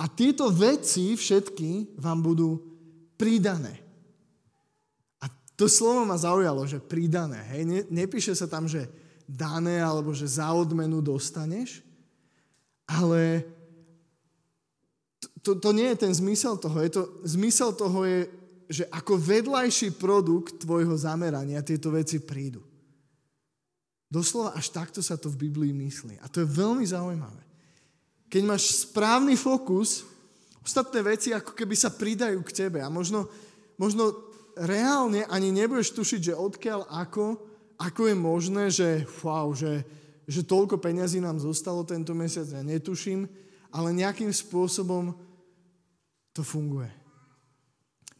A 0.00 0.08
tieto 0.08 0.48
veci 0.48 1.12
všetky 1.16 1.98
vám 2.00 2.24
budú 2.24 2.69
pridané. 3.20 3.76
A 5.20 5.28
to 5.52 5.68
slovo 5.68 6.08
ma 6.08 6.16
zaujalo, 6.16 6.64
že 6.64 6.80
pridané, 6.80 7.44
hej? 7.52 7.62
Ne, 7.68 7.80
nepíše 7.92 8.32
sa 8.32 8.48
tam, 8.48 8.64
že 8.64 8.88
dané 9.28 9.84
alebo 9.84 10.16
že 10.16 10.24
za 10.24 10.48
odmenu 10.56 11.04
dostaneš, 11.04 11.84
ale 12.88 13.44
to, 15.44 15.60
to 15.60 15.70
nie 15.76 15.92
je 15.92 16.08
ten 16.08 16.12
zmysel 16.16 16.56
toho. 16.56 16.80
Je 16.80 16.90
to, 16.96 17.02
zmysel 17.28 17.76
toho 17.76 18.00
je 18.08 18.40
že 18.70 18.86
ako 18.86 19.18
vedľajší 19.18 19.98
produkt 19.98 20.62
tvojho 20.62 20.94
zamerania 20.94 21.58
tieto 21.58 21.90
veci 21.90 22.22
prídu. 22.22 22.62
Doslova 24.06 24.54
až 24.54 24.70
takto 24.70 25.02
sa 25.02 25.18
to 25.18 25.26
v 25.26 25.50
Biblii 25.50 25.74
myslí. 25.74 26.22
A 26.22 26.30
to 26.30 26.46
je 26.46 26.46
veľmi 26.46 26.86
zaujímavé. 26.86 27.42
Keď 28.30 28.42
máš 28.46 28.86
správny 28.86 29.34
fokus, 29.34 30.06
ostatné 30.64 31.00
veci 31.04 31.32
ako 31.32 31.52
keby 31.56 31.74
sa 31.76 31.92
pridajú 31.92 32.40
k 32.44 32.54
tebe. 32.66 32.78
A 32.84 32.88
možno, 32.92 33.28
možno 33.80 34.12
reálne 34.56 35.24
ani 35.28 35.52
nebudeš 35.52 35.96
tušiť, 35.96 36.32
že 36.32 36.34
odkiaľ, 36.36 36.88
ako, 36.88 37.40
ako 37.80 38.02
je 38.06 38.16
možné, 38.16 38.64
že 38.68 38.88
wow, 39.24 39.52
že, 39.56 39.84
že 40.28 40.44
toľko 40.44 40.76
peňazí 40.78 41.18
nám 41.18 41.40
zostalo 41.40 41.84
tento 41.84 42.12
mesiac, 42.12 42.46
ja 42.48 42.60
netuším, 42.60 43.24
ale 43.72 43.96
nejakým 43.96 44.30
spôsobom 44.30 45.16
to 46.36 46.42
funguje. 46.44 46.90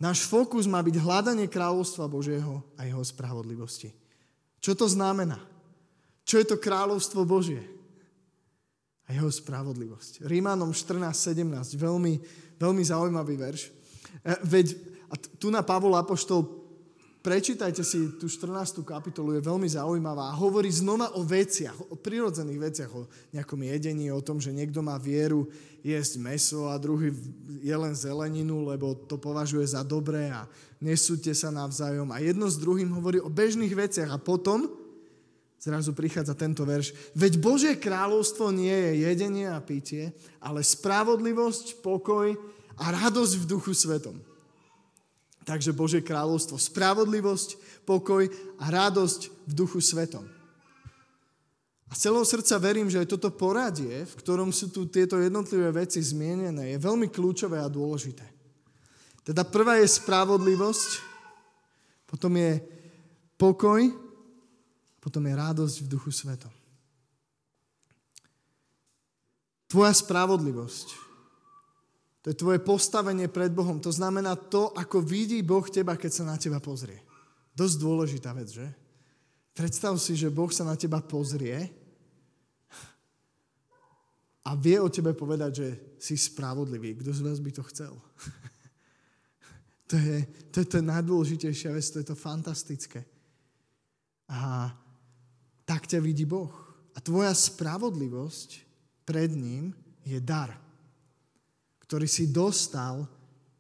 Náš 0.00 0.25
fokus 0.25 0.64
má 0.64 0.80
byť 0.80 0.97
hľadanie 0.97 1.44
kráľovstva 1.44 2.09
Božieho 2.09 2.64
a 2.80 2.88
jeho 2.88 3.04
spravodlivosti. 3.04 3.92
Čo 4.64 4.73
to 4.73 4.88
znamená? 4.88 5.37
Čo 6.25 6.40
je 6.40 6.47
to 6.49 6.56
kráľovstvo 6.56 7.28
Božie? 7.28 7.61
A 9.11 9.19
jeho 9.19 9.26
spravodlivosť. 9.26 10.23
Rímanom 10.23 10.71
14.17, 10.71 11.75
veľmi, 11.75 12.14
veľmi 12.62 12.83
zaujímavý 12.87 13.35
verš. 13.35 13.75
E, 14.23 14.38
veď, 14.47 14.79
a 15.11 15.19
tu 15.19 15.50
na 15.50 15.67
Pavol 15.67 15.99
Apoštol 15.99 16.61
Prečítajte 17.21 17.85
si 17.85 18.17
tú 18.17 18.33
14. 18.33 18.81
kapitolu, 18.81 19.37
je 19.37 19.45
veľmi 19.45 19.69
zaujímavá 19.69 20.33
a 20.33 20.38
hovorí 20.40 20.73
znova 20.73 21.12
o 21.12 21.21
veciach, 21.21 21.93
o 21.93 21.97
prirodzených 22.00 22.61
veciach, 22.64 22.90
o 22.97 23.05
nejakom 23.37 23.61
jedení, 23.61 24.09
o 24.09 24.25
tom, 24.25 24.40
že 24.40 24.49
niekto 24.49 24.81
má 24.81 24.97
vieru 24.97 25.45
jesť 25.85 26.17
meso 26.17 26.73
a 26.73 26.81
druhý 26.81 27.12
je 27.61 27.76
len 27.76 27.93
zeleninu, 27.93 28.64
lebo 28.64 28.97
to 29.05 29.21
považuje 29.21 29.69
za 29.69 29.85
dobré 29.85 30.33
a 30.33 30.49
nesúďte 30.81 31.37
sa 31.37 31.52
navzájom. 31.52 32.09
A 32.09 32.25
jedno 32.25 32.49
s 32.49 32.57
druhým 32.57 32.88
hovorí 32.88 33.21
o 33.21 33.29
bežných 33.29 33.76
veciach 33.76 34.09
a 34.09 34.17
potom 34.17 34.79
zrazu 35.61 35.93
prichádza 35.93 36.33
tento 36.33 36.64
verš. 36.64 36.97
Veď 37.12 37.37
Božie 37.37 37.76
kráľovstvo 37.76 38.49
nie 38.49 38.73
je 38.73 38.93
jedenie 39.05 39.45
a 39.45 39.61
pitie, 39.61 40.17
ale 40.40 40.64
spravodlivosť, 40.64 41.85
pokoj 41.85 42.33
a 42.81 42.85
radosť 42.88 43.35
v 43.37 43.45
duchu 43.45 43.76
svetom. 43.76 44.17
Takže 45.45 45.76
Božie 45.76 46.00
kráľovstvo, 46.00 46.57
spravodlivosť, 46.57 47.85
pokoj 47.85 48.25
a 48.57 48.64
radosť 48.73 49.21
v 49.49 49.52
duchu 49.52 49.85
svetom. 49.85 50.25
A 51.90 51.93
celého 51.99 52.23
srdca 52.23 52.55
verím, 52.62 52.87
že 52.87 53.02
aj 53.02 53.19
toto 53.19 53.35
poradie, 53.35 54.07
v 54.07 54.14
ktorom 54.23 54.55
sú 54.55 54.71
tu 54.71 54.87
tieto 54.87 55.19
jednotlivé 55.19 55.75
veci 55.75 55.99
zmienené, 55.99 56.73
je 56.73 56.87
veľmi 56.87 57.11
kľúčové 57.11 57.59
a 57.59 57.67
dôležité. 57.67 58.23
Teda 59.26 59.43
prvá 59.43 59.76
je 59.83 59.90
spravodlivosť, 59.90 60.90
potom 62.07 62.31
je 62.38 62.62
pokoj, 63.35 64.10
potom 65.00 65.25
je 65.26 65.35
radosť 65.35 65.76
v 65.83 65.90
duchu 65.90 66.12
svetom. 66.12 66.52
Tvoja 69.66 69.95
spravodlivosť 69.97 71.11
to 72.21 72.28
je 72.28 72.37
tvoje 72.37 72.61
postavenie 72.61 73.33
pred 73.33 73.49
Bohom. 73.49 73.80
To 73.80 73.88
znamená 73.88 74.37
to, 74.37 74.76
ako 74.76 75.00
vidí 75.00 75.40
Boh 75.40 75.64
teba, 75.64 75.97
keď 75.97 76.12
sa 76.12 76.25
na 76.28 76.37
teba 76.37 76.61
pozrie. 76.61 77.00
Dosť 77.57 77.76
dôležitá 77.80 78.37
vec, 78.37 78.52
že? 78.52 78.69
Predstav 79.57 79.97
si, 79.97 80.12
že 80.16 80.28
Boh 80.28 80.52
sa 80.52 80.69
na 80.69 80.76
teba 80.76 81.00
pozrie 81.00 81.73
a 84.45 84.52
vie 84.52 84.76
o 84.80 84.92
tebe 84.92 85.16
povedať, 85.16 85.52
že 85.52 85.69
si 85.97 86.14
spravodlivý. 86.21 87.00
Kto 87.00 87.11
z 87.12 87.25
vás 87.25 87.40
by 87.40 87.50
to 87.57 87.64
chcel? 87.73 87.97
to, 89.90 89.97
je, 89.97 90.19
to 90.52 90.57
je 90.61 90.66
to 90.69 90.78
najdôležitejšia 90.85 91.73
vec, 91.73 91.87
to 91.88 92.04
je 92.04 92.07
to 92.09 92.16
fantastické. 92.16 93.00
A 94.28 94.69
tak 95.70 95.86
ťa 95.86 96.02
vidí 96.02 96.26
Boh. 96.26 96.50
A 96.92 96.98
tvoja 96.98 97.30
spravodlivosť 97.30 98.66
pred 99.06 99.30
ním 99.30 99.70
je 100.02 100.18
dar 100.18 100.58
ktorý 101.90 102.06
si 102.06 102.30
dostal 102.30 103.02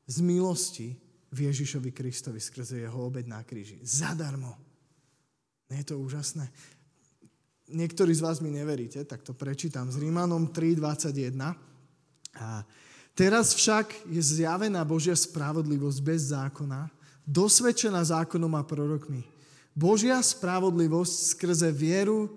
z 0.06 0.22
milosti 0.22 0.94
v 1.34 1.50
Ježišovi 1.50 1.90
Kristovi 1.90 2.38
skrze 2.38 2.78
jeho 2.78 2.94
obed 2.94 3.26
na 3.26 3.42
kríži. 3.42 3.82
Zadarmo. 3.82 4.54
Nie 5.66 5.82
je 5.82 5.90
to 5.90 5.98
úžasné? 5.98 6.46
Niektorí 7.74 8.14
z 8.14 8.22
vás 8.22 8.38
mi 8.38 8.54
neveríte, 8.54 9.02
tak 9.02 9.26
to 9.26 9.34
prečítam 9.34 9.90
z 9.90 9.98
Rímanom 9.98 10.46
3.21. 10.46 11.34
A 12.38 12.62
teraz 13.18 13.50
však 13.58 14.06
je 14.06 14.22
zjavená 14.22 14.86
Božia 14.86 15.18
spravodlivosť 15.18 15.98
bez 15.98 16.30
zákona, 16.30 16.86
dosvedčená 17.26 17.98
zákonom 18.14 18.54
a 18.54 18.62
prorokmi. 18.62 19.26
Božia 19.80 20.20
spravodlivosť 20.20 21.32
skrze 21.32 21.72
vieru 21.72 22.28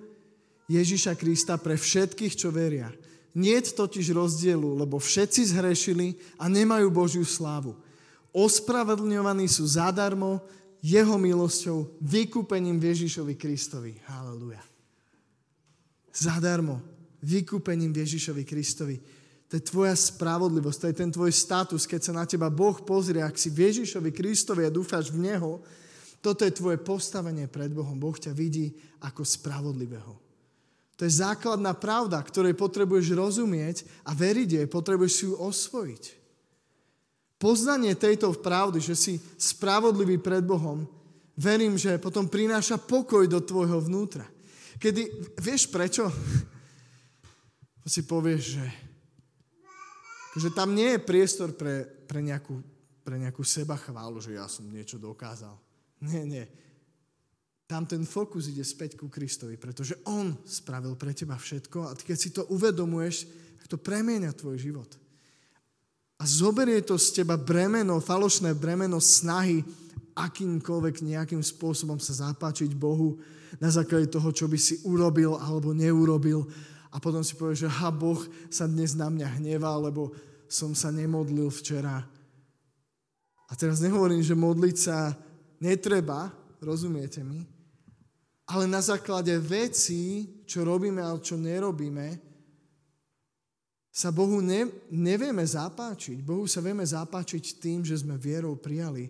Ježiša 0.71 1.19
Krista 1.19 1.59
pre 1.59 1.75
všetkých, 1.75 2.39
čo 2.39 2.55
veria. 2.55 2.88
Nie 3.35 3.59
je 3.59 3.75
totiž 3.75 4.15
rozdielu, 4.15 4.79
lebo 4.79 4.95
všetci 4.95 5.51
zhrešili 5.51 6.15
a 6.39 6.47
nemajú 6.47 6.88
Božiu 6.88 7.27
slávu. 7.27 7.75
Ospravedlňovaní 8.31 9.51
sú 9.51 9.67
zadarmo 9.67 10.39
jeho 10.79 11.19
milosťou, 11.19 12.00
vykúpením 12.00 12.79
Ježišovi 12.79 13.35
Kristovi. 13.35 14.00
Halleluja. 14.07 14.63
Zadarmo, 16.15 16.79
vykúpením 17.19 17.91
Ježišovi 17.91 18.47
Kristovi. 18.47 18.97
To 19.51 19.59
je 19.59 19.67
tvoja 19.67 19.93
spravodlivosť, 19.93 20.77
to 20.79 20.88
je 20.89 20.95
ten 20.95 21.12
tvoj 21.12 21.31
status, 21.33 21.83
keď 21.85 22.00
sa 22.01 22.13
na 22.15 22.25
teba 22.25 22.47
Boh 22.47 22.79
pozrie, 22.81 23.19
ak 23.19 23.35
si 23.35 23.51
Ježišovi 23.51 24.15
Kristovi 24.15 24.63
a 24.63 24.73
dúfaš 24.73 25.12
v 25.12 25.29
Neho, 25.29 25.59
toto 26.23 26.47
je 26.47 26.55
tvoje 26.55 26.79
postavenie 26.79 27.51
pred 27.51 27.67
Bohom. 27.67 27.99
Boh 27.99 28.15
ťa 28.15 28.31
vidí 28.31 28.71
ako 29.03 29.27
spravodlivého. 29.27 30.15
To 30.95 31.01
je 31.03 31.19
základná 31.19 31.75
pravda, 31.75 32.23
ktorej 32.23 32.55
potrebuješ 32.55 33.11
rozumieť 33.11 33.83
a 34.07 34.15
veriť 34.15 34.49
jej, 34.63 34.67
potrebuješ 34.71 35.13
si 35.13 35.23
ju 35.27 35.35
osvojiť. 35.35 36.03
Poznanie 37.35 37.91
tejto 37.99 38.31
pravdy, 38.39 38.79
že 38.79 38.95
si 38.95 39.13
spravodlivý 39.35 40.15
pred 40.23 40.47
Bohom, 40.47 40.87
verím, 41.35 41.75
že 41.75 41.99
potom 41.99 42.31
prináša 42.31 42.79
pokoj 42.79 43.27
do 43.27 43.43
tvojho 43.43 43.83
vnútra. 43.83 44.23
Kedy, 44.79 45.35
vieš 45.43 45.67
prečo? 45.67 46.07
Si 47.83 47.99
povieš, 47.99 48.43
že 48.55 48.65
že 50.33 50.49
tam 50.49 50.73
nie 50.73 50.97
je 50.97 51.05
priestor 51.05 51.53
pre, 51.53 51.85
pre, 51.85 52.21
nejakú, 52.25 52.57
pre 53.05 53.21
nejakú 53.21 53.45
seba 53.45 53.77
chválu, 53.77 54.17
že 54.17 54.33
ja 54.33 54.49
som 54.49 54.65
niečo 54.65 54.97
dokázal. 54.97 55.53
Nie, 56.03 56.27
nie. 56.27 56.45
Tam 57.63 57.88
ten 57.88 58.03
fokus 58.03 58.51
ide 58.51 58.62
späť 58.62 59.00
ku 59.00 59.07
Kristovi, 59.07 59.55
pretože 59.55 59.98
On 60.05 60.36
spravil 60.43 61.00
pre 61.00 61.15
teba 61.15 61.39
všetko 61.39 61.89
a 61.89 61.91
keď 61.95 62.17
si 62.19 62.29
to 62.36 62.43
uvedomuješ, 62.51 63.25
tak 63.63 63.67
to 63.72 63.77
premieňa 63.79 64.36
tvoj 64.36 64.60
život. 64.60 64.91
A 66.19 66.27
zoberie 66.27 66.83
to 66.83 67.00
z 67.00 67.24
teba 67.24 67.39
bremeno, 67.39 68.03
falošné 68.03 68.53
bremeno 68.53 69.00
snahy 69.00 69.63
akýmkoľvek 70.13 71.01
nejakým 71.01 71.41
spôsobom 71.41 71.98
sa 71.98 72.29
zapáčiť 72.29 72.77
Bohu 72.77 73.17
na 73.57 73.74
základe 73.74 74.12
toho, 74.12 74.29
čo 74.29 74.45
by 74.45 74.60
si 74.60 74.77
urobil 74.86 75.39
alebo 75.39 75.74
neurobil 75.74 76.45
a 76.93 77.01
potom 77.01 77.25
si 77.25 77.33
povieš, 77.33 77.65
že 77.65 77.74
ha, 77.81 77.89
Boh 77.89 78.22
sa 78.53 78.69
dnes 78.69 78.93
na 78.93 79.10
mňa 79.10 79.41
hnevá, 79.41 79.74
lebo 79.81 80.13
som 80.45 80.77
sa 80.77 80.93
nemodlil 80.93 81.50
včera. 81.50 82.05
A 83.50 83.53
teraz 83.57 83.81
nehovorím, 83.81 84.22
že 84.22 84.38
modliť 84.38 84.75
sa 84.77 85.17
netreba, 85.63 86.27
rozumiete 86.60 87.24
mi? 87.24 87.48
Ale 88.43 88.67
na 88.67 88.84
základe 88.84 89.32
vecí, 89.39 90.27
čo 90.43 90.67
robíme 90.67 91.00
a 91.00 91.15
čo 91.15 91.39
nerobíme, 91.39 92.20
sa 93.93 94.10
Bohu 94.10 94.41
ne, 94.43 94.67
nevieme 94.89 95.46
zapáčiť. 95.46 96.20
Bohu 96.25 96.50
sa 96.50 96.60
vieme 96.60 96.84
zapáčiť 96.84 97.62
tým, 97.62 97.86
že 97.86 98.01
sme 98.01 98.20
vierou 98.20 98.58
prijali 98.58 99.08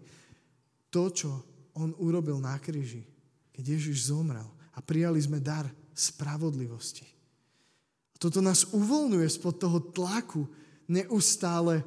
to, 0.93 1.09
čo 1.09 1.29
On 1.73 1.89
urobil 1.97 2.37
na 2.37 2.53
kríži, 2.61 3.01
keď 3.49 3.79
Ježiš 3.79 4.13
zomrel. 4.13 4.45
A 4.77 4.83
prijali 4.83 5.17
sme 5.17 5.41
dar 5.41 5.65
spravodlivosti. 5.95 7.07
Toto 8.21 8.43
nás 8.43 8.69
uvoľňuje 8.69 9.27
spod 9.31 9.57
toho 9.57 9.79
tlaku 9.89 10.45
neustále 10.85 11.81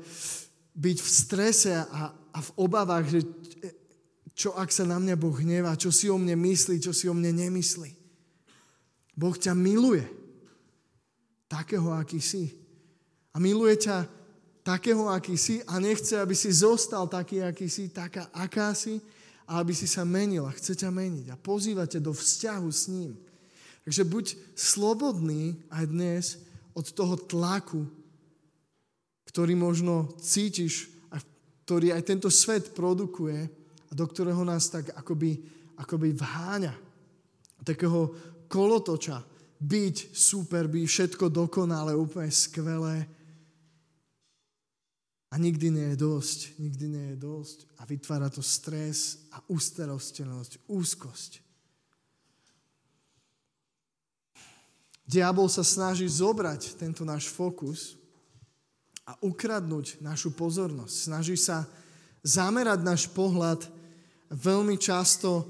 byť 0.74 0.96
v 0.98 1.08
strese 1.08 1.70
a, 1.76 2.10
a 2.10 2.38
v 2.42 2.50
obavách, 2.58 3.06
že 3.12 3.20
čo 4.36 4.52
ak 4.52 4.68
sa 4.68 4.84
na 4.84 5.00
mňa 5.00 5.16
Boh 5.16 5.32
hnevá, 5.32 5.72
čo 5.80 5.88
si 5.88 6.12
o 6.12 6.20
mne 6.20 6.36
myslí, 6.36 6.76
čo 6.84 6.92
si 6.92 7.08
o 7.08 7.16
mne 7.16 7.32
nemyslí. 7.32 7.88
Boh 9.16 9.32
ťa 9.32 9.56
miluje. 9.56 10.04
Takého, 11.48 11.96
aký 11.96 12.20
si. 12.20 12.52
A 13.32 13.40
miluje 13.40 13.80
ťa 13.88 14.04
takého, 14.60 15.08
aký 15.08 15.40
si 15.40 15.64
a 15.64 15.80
nechce, 15.80 16.20
aby 16.20 16.36
si 16.36 16.52
zostal 16.52 17.08
taký, 17.08 17.40
aký 17.40 17.64
si, 17.70 17.88
taká, 17.88 18.28
aká 18.36 18.76
si 18.76 19.00
a 19.48 19.62
aby 19.64 19.72
si 19.72 19.88
sa 19.88 20.04
menil 20.04 20.44
a 20.44 20.52
chce 20.52 20.76
ťa 20.84 20.92
meniť 20.92 21.32
a 21.32 21.40
pozýva 21.40 21.88
ťa 21.88 22.04
do 22.04 22.12
vzťahu 22.12 22.68
s 22.68 22.92
ním. 22.92 23.16
Takže 23.88 24.02
buď 24.04 24.26
slobodný 24.58 25.56
aj 25.72 25.84
dnes 25.86 26.24
od 26.76 26.84
toho 26.92 27.14
tlaku, 27.14 27.86
ktorý 29.30 29.54
možno 29.56 30.12
cítiš 30.18 30.92
a 31.08 31.22
ktorý 31.64 31.94
aj 31.94 32.02
tento 32.04 32.28
svet 32.28 32.74
produkuje 32.74 33.46
a 33.90 33.92
do 33.94 34.04
ktorého 34.06 34.42
nás 34.42 34.68
tak 34.70 34.90
akoby, 34.94 35.42
akoby 35.78 36.12
vháňa. 36.12 36.74
Takého 37.62 38.14
kolotoča. 38.46 39.22
Byť 39.56 40.12
super, 40.12 40.68
byť 40.68 40.84
všetko 40.84 41.32
dokonalé, 41.32 41.96
úplne 41.96 42.28
skvelé. 42.28 43.08
A 45.32 45.34
nikdy 45.40 45.72
nie 45.72 45.86
je 45.94 45.98
dosť. 45.98 46.38
Nikdy 46.60 46.86
nie 46.86 47.06
je 47.12 47.16
dosť. 47.18 47.58
A 47.80 47.88
vytvára 47.88 48.28
to 48.30 48.44
stres 48.44 49.26
a 49.32 49.42
ústarostenosť, 49.50 50.68
úzkosť. 50.70 51.46
Diabol 55.06 55.46
sa 55.46 55.62
snaží 55.62 56.02
zobrať 56.10 56.74
tento 56.74 57.06
náš 57.06 57.30
fokus 57.30 57.94
a 59.06 59.14
ukradnúť 59.22 60.02
našu 60.02 60.34
pozornosť. 60.34 60.94
Snaží 60.98 61.38
sa 61.38 61.62
zamerať 62.26 62.82
náš 62.82 63.06
pohľad 63.06 63.62
veľmi 64.30 64.76
často 64.78 65.46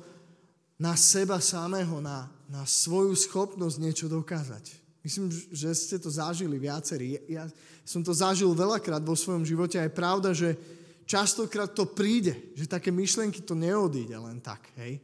na 0.77 0.93
seba 0.97 1.41
samého, 1.41 2.01
na, 2.05 2.29
na 2.49 2.63
svoju 2.69 3.17
schopnosť 3.17 3.77
niečo 3.81 4.07
dokázať. 4.07 4.85
Myslím, 5.01 5.31
že 5.31 5.71
ste 5.73 5.97
to 6.03 6.11
zažili 6.11 6.59
viacerí. 6.59 7.23
Ja 7.31 7.47
som 7.87 8.03
to 8.03 8.11
zažil 8.11 8.51
veľakrát 8.51 9.01
vo 9.07 9.15
svojom 9.15 9.47
živote 9.47 9.79
a 9.79 9.87
je 9.87 9.95
pravda, 9.95 10.35
že 10.35 10.59
častokrát 11.07 11.71
to 11.71 11.87
príde, 11.87 12.35
že 12.59 12.67
také 12.67 12.91
myšlienky 12.91 13.41
to 13.47 13.55
neodíde 13.55 14.19
len 14.19 14.43
tak. 14.43 14.67
Hej? 14.75 14.99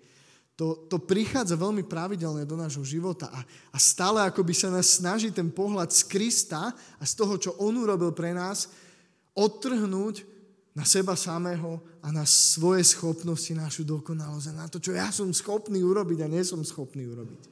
To, 0.59 0.85
to 0.91 0.99
prichádza 1.01 1.55
veľmi 1.55 1.87
pravidelne 1.87 2.43
do 2.43 2.59
nášho 2.59 2.83
života 2.83 3.31
a, 3.31 3.41
a 3.73 3.79
stále 3.79 4.21
akoby 4.27 4.53
sa 4.53 4.69
nás 4.69 4.99
snaží 4.99 5.31
ten 5.31 5.49
pohľad 5.49 5.95
z 5.95 6.03
Krista 6.11 6.75
a 6.75 7.05
z 7.07 7.13
toho, 7.17 7.39
čo 7.39 7.57
On 7.63 7.73
urobil 7.73 8.11
pre 8.11 8.35
nás, 8.35 8.69
odtrhnúť 9.33 10.32
na 10.73 10.89
seba 10.89 11.13
samého 11.13 11.81
a 12.01 12.09
na 12.09 12.25
svoje 12.25 12.85
schopnosti, 12.97 13.53
našu 13.53 13.85
dokonalosť 13.85 14.47
a 14.53 14.59
na 14.65 14.67
to, 14.69 14.81
čo 14.81 14.97
ja 14.97 15.13
som 15.13 15.29
schopný 15.33 15.85
urobiť 15.85 16.25
a 16.25 16.33
nie 16.33 16.41
som 16.41 16.65
schopný 16.65 17.05
urobiť. 17.05 17.43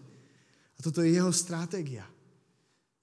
A 0.76 0.78
toto 0.80 1.04
je 1.04 1.12
jeho 1.12 1.28
stratégia. 1.28 2.09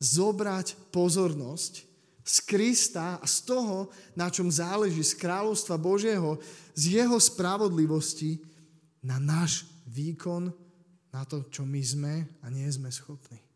Zobrať 0.02 0.74
pozornosť 0.90 1.86
z 2.28 2.38
Krista 2.44 3.22
a 3.22 3.26
z 3.30 3.48
toho, 3.48 3.88
na 4.18 4.28
čom 4.28 4.52
záleží, 4.52 5.00
z 5.00 5.16
kráľovstva 5.16 5.80
Božieho, 5.80 6.42
z 6.76 7.00
jeho 7.00 7.16
spravodlivosti 7.22 8.42
na 9.00 9.22
náš 9.22 9.70
výkon 9.88 10.52
na 11.14 11.24
to, 11.24 11.48
čo 11.48 11.64
my 11.64 11.80
sme 11.80 12.14
a 12.44 12.52
nie 12.52 12.68
sme 12.68 12.92
schopní. 12.92 13.47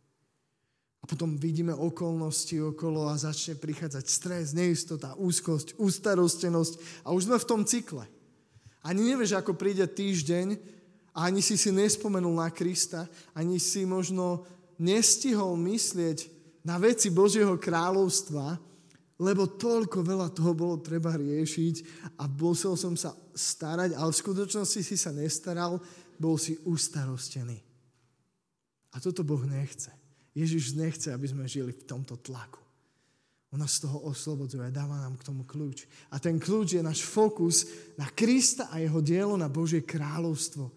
A 1.01 1.09
potom 1.09 1.33
vidíme 1.33 1.73
okolnosti 1.73 2.53
okolo 2.61 3.09
a 3.09 3.17
začne 3.17 3.57
prichádzať 3.57 4.05
stres, 4.05 4.53
neistota, 4.53 5.17
úzkosť, 5.17 5.81
ústarostenosť 5.81 7.03
a 7.05 7.09
už 7.09 7.25
sme 7.25 7.37
v 7.41 7.49
tom 7.49 7.61
cykle. 7.65 8.05
Ani 8.85 9.09
nevieš, 9.09 9.37
ako 9.37 9.57
príde 9.57 9.85
týždeň 9.85 10.57
a 11.17 11.29
ani 11.29 11.41
si 11.41 11.57
si 11.57 11.73
nespomenul 11.73 12.37
na 12.37 12.53
Krista, 12.53 13.09
ani 13.33 13.57
si 13.57 13.85
možno 13.85 14.45
nestihol 14.77 15.57
myslieť 15.57 16.29
na 16.65 16.77
veci 16.77 17.09
Božieho 17.09 17.57
kráľovstva, 17.57 18.57
lebo 19.21 19.45
toľko 19.45 20.01
veľa 20.01 20.33
toho 20.33 20.53
bolo 20.57 20.81
treba 20.81 21.13
riešiť 21.13 21.75
a 22.17 22.25
musel 22.25 22.73
som 22.73 22.97
sa 22.97 23.13
starať, 23.37 23.93
ale 23.93 24.09
v 24.09 24.21
skutočnosti 24.21 24.81
si 24.81 24.97
sa 24.97 25.13
nestaral, 25.13 25.77
bol 26.17 26.41
si 26.41 26.57
ustarostený. 26.65 27.61
A 28.91 28.97
toto 28.97 29.21
Boh 29.21 29.41
nechce. 29.45 30.00
Ježiš 30.31 30.73
nechce, 30.79 31.11
aby 31.11 31.27
sme 31.27 31.49
žili 31.49 31.75
v 31.75 31.87
tomto 31.87 32.15
tlaku. 32.19 32.59
On 33.51 33.59
nás 33.59 33.75
z 33.75 33.83
toho 33.83 34.07
oslobodzuje 34.07 34.71
dáva 34.71 34.95
nám 34.95 35.19
k 35.19 35.27
tomu 35.27 35.43
kľúč. 35.43 35.83
A 36.07 36.23
ten 36.23 36.39
kľúč 36.39 36.79
je 36.79 36.83
náš 36.83 37.03
fokus 37.03 37.67
na 37.99 38.07
Krista 38.07 38.71
a 38.71 38.79
jeho 38.79 39.03
dielo, 39.03 39.35
na 39.35 39.51
Božie 39.51 39.83
kráľovstvo, 39.83 40.71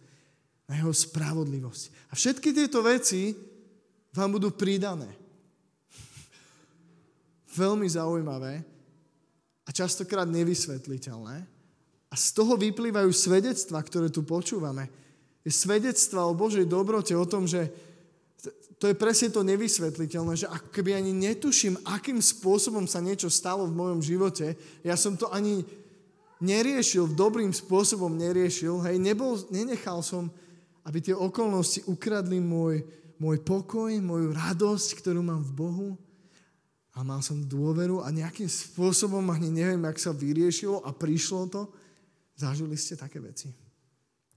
na 0.66 0.74
jeho 0.74 0.90
spravodlivosť. 0.90 2.10
A 2.10 2.18
všetky 2.18 2.50
tieto 2.50 2.82
veci 2.82 3.30
vám 4.10 4.34
budú 4.34 4.50
pridané. 4.50 5.06
Veľmi 7.54 7.86
zaujímavé 7.86 8.66
a 9.62 9.70
častokrát 9.70 10.26
nevysvetliteľné. 10.26 11.46
A 12.10 12.14
z 12.18 12.26
toho 12.34 12.58
vyplývajú 12.58 13.10
svedectva, 13.14 13.78
ktoré 13.86 14.10
tu 14.10 14.26
počúvame 14.26 14.90
je 15.44 15.52
svedectva 15.52 16.24
o 16.24 16.32
Božej 16.32 16.64
dobrote, 16.64 17.12
o 17.12 17.28
tom, 17.28 17.44
že 17.44 17.68
to 18.84 18.92
je 18.92 19.00
presne 19.00 19.32
to 19.32 19.40
nevysvetliteľné, 19.40 20.44
že 20.44 20.44
ako 20.44 20.68
keby 20.68 20.92
ani 20.92 21.16
netuším, 21.16 21.80
akým 21.88 22.20
spôsobom 22.20 22.84
sa 22.84 23.00
niečo 23.00 23.32
stalo 23.32 23.64
v 23.64 23.72
mojom 23.72 24.04
živote, 24.04 24.60
ja 24.84 24.92
som 24.92 25.16
to 25.16 25.32
ani 25.32 25.64
neriešil, 26.36 27.16
dobrým 27.16 27.48
spôsobom 27.48 28.12
neriešil, 28.12 28.84
hej, 28.84 29.00
nebol, 29.00 29.40
nenechal 29.48 30.04
som, 30.04 30.28
aby 30.84 31.00
tie 31.00 31.16
okolnosti 31.16 31.80
ukradli 31.88 32.44
môj, 32.44 32.84
môj 33.16 33.40
pokoj, 33.40 33.88
moju 34.04 34.36
radosť, 34.36 35.00
ktorú 35.00 35.24
mám 35.24 35.40
v 35.40 35.56
Bohu. 35.56 35.88
A 36.92 37.00
mal 37.00 37.24
som 37.24 37.40
dôveru 37.40 38.04
a 38.04 38.12
nejakým 38.12 38.52
spôsobom, 38.52 39.24
ani 39.32 39.48
neviem, 39.48 39.80
jak 39.80 39.96
sa 39.96 40.12
vyriešilo 40.12 40.84
a 40.84 40.92
prišlo 40.92 41.48
to. 41.48 41.72
Zažili 42.36 42.76
ste 42.76 43.00
také 43.00 43.16
veci. 43.16 43.48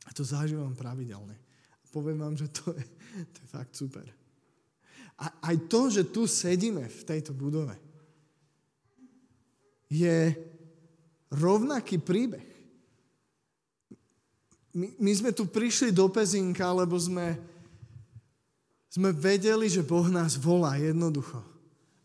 A 0.07 0.15
to 0.15 0.23
zažívam 0.23 0.71
pravidelne. 0.71 1.35
Poviem 1.91 2.23
vám, 2.23 2.39
že 2.39 2.47
to 2.47 2.71
je, 2.71 2.83
to 3.35 3.37
je 3.43 3.47
fakt 3.51 3.75
super. 3.75 4.16
A 5.17 5.33
aj 5.49 5.55
to, 5.65 5.89
že 5.89 6.03
tu 6.13 6.29
sedíme 6.29 6.85
v 6.85 7.01
tejto 7.01 7.33
budove, 7.33 7.73
je 9.89 10.35
rovnaký 11.33 11.97
príbeh. 11.97 12.45
My, 14.77 14.93
my 15.01 15.11
sme 15.17 15.31
tu 15.33 15.49
prišli 15.49 15.89
do 15.89 16.05
Pezinka, 16.05 16.69
lebo 16.69 16.93
sme, 17.01 17.33
sme 18.93 19.09
vedeli, 19.09 19.65
že 19.65 19.81
Boh 19.81 20.05
nás 20.05 20.37
volá 20.37 20.77
jednoducho. 20.77 21.41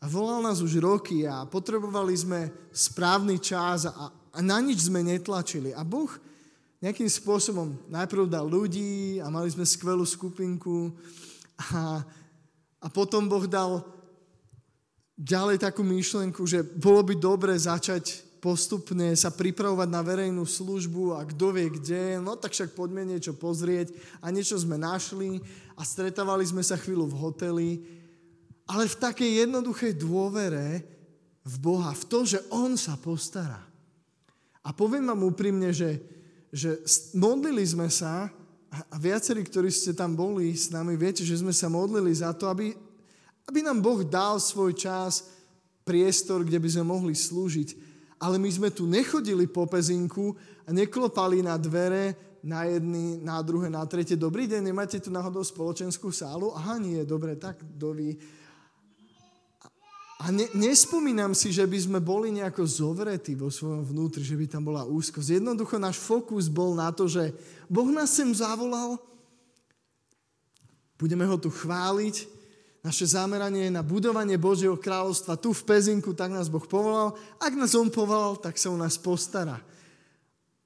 A 0.02 0.08
volal 0.08 0.40
nás 0.42 0.64
už 0.64 0.82
roky 0.82 1.28
a 1.28 1.46
potrebovali 1.46 2.16
sme 2.16 2.50
správny 2.72 3.38
čas 3.38 3.86
a, 3.86 4.10
a 4.10 4.38
na 4.40 4.58
nič 4.58 4.88
sme 4.88 5.04
netlačili. 5.04 5.70
A 5.76 5.84
Boh 5.84 6.10
nejakým 6.82 7.06
spôsobom 7.06 7.78
najprv 7.86 8.26
dal 8.26 8.42
ľudí 8.42 9.22
a 9.22 9.30
mali 9.30 9.46
sme 9.52 9.62
skvelú 9.62 10.02
skupinku 10.02 10.90
a, 11.54 12.02
a 12.82 12.90
potom 12.90 13.30
Boh 13.30 13.46
dal 13.46 13.86
ďalej 15.14 15.62
takú 15.62 15.86
myšlenku, 15.86 16.42
že 16.50 16.66
bolo 16.66 17.06
by 17.06 17.14
dobre 17.14 17.54
začať 17.54 18.26
postupne 18.42 19.14
sa 19.14 19.30
pripravovať 19.30 19.86
na 19.86 20.02
verejnú 20.02 20.42
službu 20.42 21.14
a 21.14 21.22
kto 21.22 21.54
vie 21.54 21.70
kde, 21.78 22.18
no 22.18 22.34
tak 22.34 22.50
však 22.50 22.74
poďme 22.74 23.06
niečo 23.06 23.38
pozrieť 23.38 23.94
a 24.18 24.34
niečo 24.34 24.58
sme 24.58 24.74
našli 24.74 25.38
a 25.78 25.86
stretávali 25.86 26.42
sme 26.42 26.66
sa 26.66 26.74
chvíľu 26.74 27.06
v 27.06 27.18
hoteli, 27.22 27.70
ale 28.66 28.90
v 28.90 28.98
takej 28.98 29.46
jednoduchej 29.46 29.94
dôvere 29.94 30.82
v 31.46 31.54
Boha, 31.62 31.94
v 31.94 32.04
to, 32.10 32.26
že 32.26 32.42
On 32.50 32.74
sa 32.74 32.98
postará. 32.98 33.62
A 34.62 34.74
poviem 34.74 35.06
vám 35.06 35.22
úprimne, 35.22 35.70
že, 35.70 36.02
že 36.50 36.82
modlili 37.14 37.62
sme 37.62 37.86
sa 37.90 38.26
a 38.72 38.96
viacerí, 38.96 39.44
ktorí 39.44 39.68
ste 39.68 39.92
tam 39.92 40.16
boli 40.16 40.56
s 40.56 40.72
nami, 40.72 40.96
viete, 40.96 41.20
že 41.20 41.36
sme 41.36 41.52
sa 41.52 41.68
modlili 41.68 42.08
za 42.08 42.32
to, 42.32 42.48
aby, 42.48 42.72
aby 43.44 43.58
nám 43.60 43.84
Boh 43.84 44.00
dal 44.00 44.40
svoj 44.40 44.72
čas, 44.72 45.28
priestor, 45.84 46.40
kde 46.40 46.56
by 46.56 46.68
sme 46.72 46.84
mohli 46.88 47.12
slúžiť 47.12 47.92
ale 48.22 48.38
my 48.38 48.50
sme 48.54 48.70
tu 48.70 48.86
nechodili 48.86 49.50
po 49.50 49.66
pezinku 49.66 50.38
a 50.62 50.70
neklopali 50.70 51.42
na 51.42 51.58
dvere 51.58 52.14
na 52.42 52.66
jedny, 52.66 53.22
na 53.22 53.38
druhé, 53.42 53.70
na 53.70 53.82
tretie. 53.86 54.18
Dobrý 54.18 54.50
deň, 54.50 54.66
nemáte 54.66 54.98
tu 54.98 55.14
náhodou 55.14 55.46
spoločenskú 55.46 56.10
sálu? 56.10 56.50
Aha, 56.54 56.78
nie, 56.78 57.02
dobre, 57.06 57.38
tak 57.38 57.62
doví. 57.62 58.18
A 60.22 60.30
ne, 60.30 60.46
nespomínam 60.54 61.34
si, 61.34 61.50
že 61.50 61.66
by 61.66 61.78
sme 61.82 61.98
boli 61.98 62.30
nejako 62.30 62.62
zovretí 62.62 63.34
vo 63.34 63.50
svojom 63.50 63.82
vnútri, 63.82 64.22
že 64.22 64.38
by 64.38 64.46
tam 64.46 64.62
bola 64.62 64.86
úzkosť. 64.86 65.42
Jednoducho 65.42 65.82
náš 65.82 65.98
fokus 65.98 66.46
bol 66.46 66.78
na 66.78 66.94
to, 66.94 67.10
že 67.10 67.34
Boh 67.66 67.90
nás 67.90 68.14
sem 68.14 68.30
zavolal, 68.30 69.02
budeme 70.94 71.26
ho 71.26 71.34
tu 71.34 71.50
chváliť, 71.50 72.30
naše 72.86 73.14
zameranie 73.14 73.66
je 73.66 73.74
na 73.74 73.82
budovanie 73.82 74.38
Božieho 74.38 74.78
kráľovstva 74.78 75.38
tu 75.38 75.50
v 75.50 75.62
Pezinku, 75.66 76.14
tak 76.14 76.30
nás 76.30 76.50
Boh 76.50 76.66
povolal. 76.66 77.14
Ak 77.42 77.54
nás 77.54 77.74
On 77.78 77.90
povolal, 77.90 78.38
tak 78.38 78.58
sa 78.58 78.70
o 78.70 78.78
nás 78.78 78.98
postará. 78.98 79.58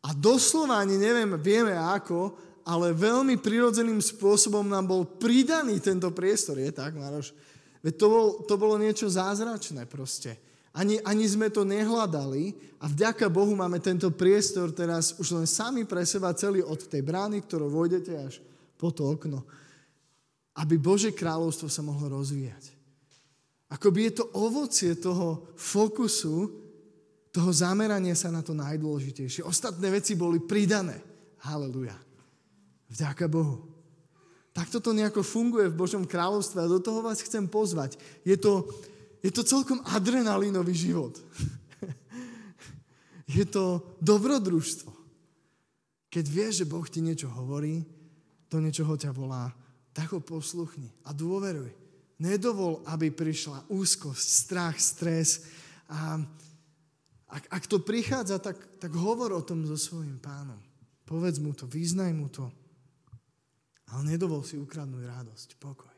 A 0.04 0.12
doslova 0.12 0.80
ani 0.80 1.00
neviem, 1.00 1.32
vieme 1.40 1.76
ako, 1.76 2.36
ale 2.64 2.96
veľmi 2.96 3.40
prirodzeným 3.40 4.00
spôsobom 4.00 4.64
nám 4.64 4.84
bol 4.84 5.04
pridaný 5.04 5.80
tento 5.80 6.08
priestor. 6.12 6.60
Je 6.60 6.72
tak, 6.72 6.96
Maroš? 6.96 7.36
Veď 7.87 7.94
to, 7.94 8.07
bol, 8.11 8.27
to 8.42 8.55
bolo 8.59 8.75
niečo 8.83 9.07
zázračné 9.07 9.87
proste. 9.87 10.35
Ani, 10.75 10.99
ani 11.07 11.22
sme 11.22 11.49
to 11.55 11.62
nehľadali 11.62 12.53
a 12.83 12.90
vďaka 12.90 13.31
Bohu 13.31 13.55
máme 13.55 13.79
tento 13.79 14.11
priestor 14.11 14.75
teraz 14.75 15.14
už 15.16 15.38
len 15.38 15.46
sami 15.46 15.87
pre 15.87 16.03
seba 16.03 16.35
celý 16.35 16.66
od 16.66 16.83
tej 16.83 17.01
brány, 17.07 17.46
ktorou 17.46 17.70
vojdete 17.70 18.12
až 18.18 18.42
po 18.75 18.90
to 18.90 19.14
okno 19.14 19.46
aby 20.57 20.81
Bože 20.81 21.12
kráľovstvo 21.12 21.68
sa 21.68 21.85
mohlo 21.85 22.16
rozvíjať. 22.16 22.72
Akoby 23.68 24.09
je 24.09 24.12
to 24.22 24.25
ovocie 24.38 24.96
toho 24.96 25.53
fokusu, 25.59 26.49
toho 27.35 27.51
zamerania 27.53 28.16
sa 28.16 28.33
na 28.33 28.40
to 28.40 28.57
najdôležitejšie. 28.57 29.44
Ostatné 29.44 29.92
veci 29.92 30.16
boli 30.16 30.40
pridané. 30.40 30.96
Haleluja. 31.44 31.92
Vďaka 32.88 33.29
Bohu. 33.29 33.75
Takto 34.56 34.80
to 34.80 34.96
nejako 34.96 35.20
funguje 35.20 35.68
v 35.68 35.76
Božom 35.76 36.08
kráľovstve 36.08 36.64
a 36.64 36.72
do 36.72 36.80
toho 36.80 37.04
vás 37.04 37.20
chcem 37.20 37.44
pozvať. 37.44 38.00
Je 38.24 38.40
to, 38.40 38.64
je 39.20 39.28
to 39.28 39.44
celkom 39.44 39.84
adrenalínový 39.84 40.72
život. 40.72 41.12
je 43.36 43.44
to 43.44 43.84
dobrodružstvo. 44.00 44.88
Keď 46.08 46.24
vieš, 46.24 46.64
že 46.64 46.70
Boh 46.72 46.88
ti 46.88 47.04
niečo 47.04 47.28
hovorí, 47.28 47.84
do 48.48 48.56
niečoho 48.64 48.96
ťa 48.96 49.12
volá 49.12 49.52
tak 49.96 50.12
ho 50.12 50.20
posluchni 50.20 50.92
a 51.08 51.16
dôveruj. 51.16 51.72
Nedovol, 52.20 52.84
aby 52.84 53.08
prišla 53.08 53.72
úzkosť, 53.72 54.26
strach, 54.28 54.76
stres. 54.76 55.48
A 55.88 56.20
ak, 57.32 57.44
ak 57.48 57.64
to 57.64 57.80
prichádza, 57.80 58.36
tak, 58.36 58.60
tak 58.76 58.92
hovor 58.92 59.32
o 59.32 59.40
tom 59.40 59.64
so 59.64 59.80
svojím 59.80 60.20
pánom. 60.20 60.60
Povedz 61.08 61.40
mu 61.40 61.56
to, 61.56 61.64
vyznaj 61.64 62.12
mu 62.12 62.28
to. 62.28 62.52
Ale 63.94 64.03
nedovol 64.03 64.42
si 64.42 64.59
ukradnúť 64.59 65.05
radosť, 65.07 65.49
pokoj. 65.62 65.92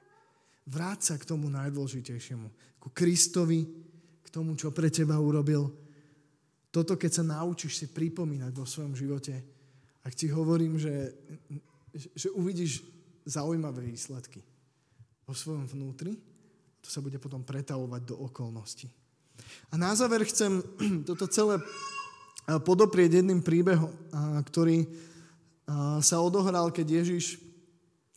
Vráť 0.68 1.00
sa 1.12 1.14
k 1.16 1.24
tomu 1.24 1.48
najdôležitejšiemu. 1.48 2.76
Ku 2.76 2.88
Kristovi, 2.92 3.64
k 4.20 4.28
tomu, 4.28 4.52
čo 4.52 4.68
pre 4.68 4.92
teba 4.92 5.16
urobil. 5.16 5.72
Toto, 6.68 7.00
keď 7.00 7.10
sa 7.10 7.24
naučíš 7.24 7.80
si 7.80 7.86
pripomínať 7.88 8.52
vo 8.52 8.68
svojom 8.68 8.92
živote, 8.92 9.32
ak 10.04 10.12
ti 10.12 10.28
hovorím, 10.28 10.76
že, 10.76 11.16
že 12.12 12.28
uvidíš 12.36 12.84
zaujímavé 13.24 13.88
výsledky 13.88 14.44
vo 15.24 15.32
svojom 15.32 15.64
vnútri. 15.64 16.12
To 16.84 16.88
sa 16.92 17.00
bude 17.00 17.16
potom 17.16 17.40
pretavovať 17.40 18.02
do 18.04 18.16
okolností. 18.20 18.88
A 19.72 19.80
na 19.80 19.96
záver 19.96 20.28
chcem 20.28 20.60
toto 21.08 21.24
celé 21.24 21.56
podoprieť 22.64 23.20
jedným 23.20 23.40
príbehom, 23.44 23.92
ktorý 24.44 24.88
sa 26.00 26.16
odohral, 26.20 26.72
keď 26.72 27.04
Ježiš 27.04 27.47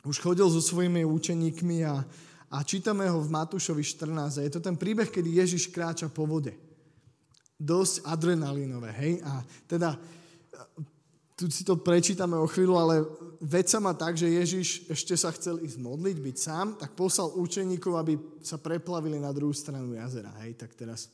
už 0.06 0.18
chodil 0.18 0.50
so 0.50 0.62
svojimi 0.62 1.06
učeníkmi 1.06 1.86
a, 1.86 2.02
a 2.50 2.58
čítame 2.66 3.06
ho 3.06 3.22
v 3.22 3.34
Matúšovi 3.34 3.86
14. 3.86 4.42
A 4.42 4.46
je 4.46 4.54
to 4.54 4.62
ten 4.62 4.74
príbeh, 4.74 5.10
kedy 5.10 5.42
Ježiš 5.42 5.70
kráča 5.70 6.10
po 6.10 6.26
vode. 6.26 6.54
Dosť 7.62 8.02
adrenalinové, 8.10 8.90
hej? 8.98 9.14
A 9.22 9.46
teda 9.70 9.94
tu 11.42 11.50
si 11.50 11.66
to 11.66 11.78
prečítame 11.78 12.38
o 12.38 12.46
chvíľu, 12.46 12.78
ale 12.78 13.02
vec 13.42 13.66
sa 13.66 13.82
má 13.82 13.98
tak, 13.98 14.14
že 14.14 14.30
Ježiš 14.30 14.86
ešte 14.86 15.18
sa 15.18 15.34
chcel 15.34 15.58
ísť 15.62 15.82
modliť, 15.82 16.18
byť 16.22 16.38
sám, 16.38 16.68
tak 16.78 16.94
poslal 16.94 17.34
učeníkov, 17.34 17.98
aby 17.98 18.14
sa 18.46 18.62
preplavili 18.62 19.18
na 19.18 19.34
druhú 19.34 19.50
stranu 19.50 19.98
jazera. 19.98 20.30
Hej, 20.46 20.62
tak 20.62 20.78
teraz 20.78 21.10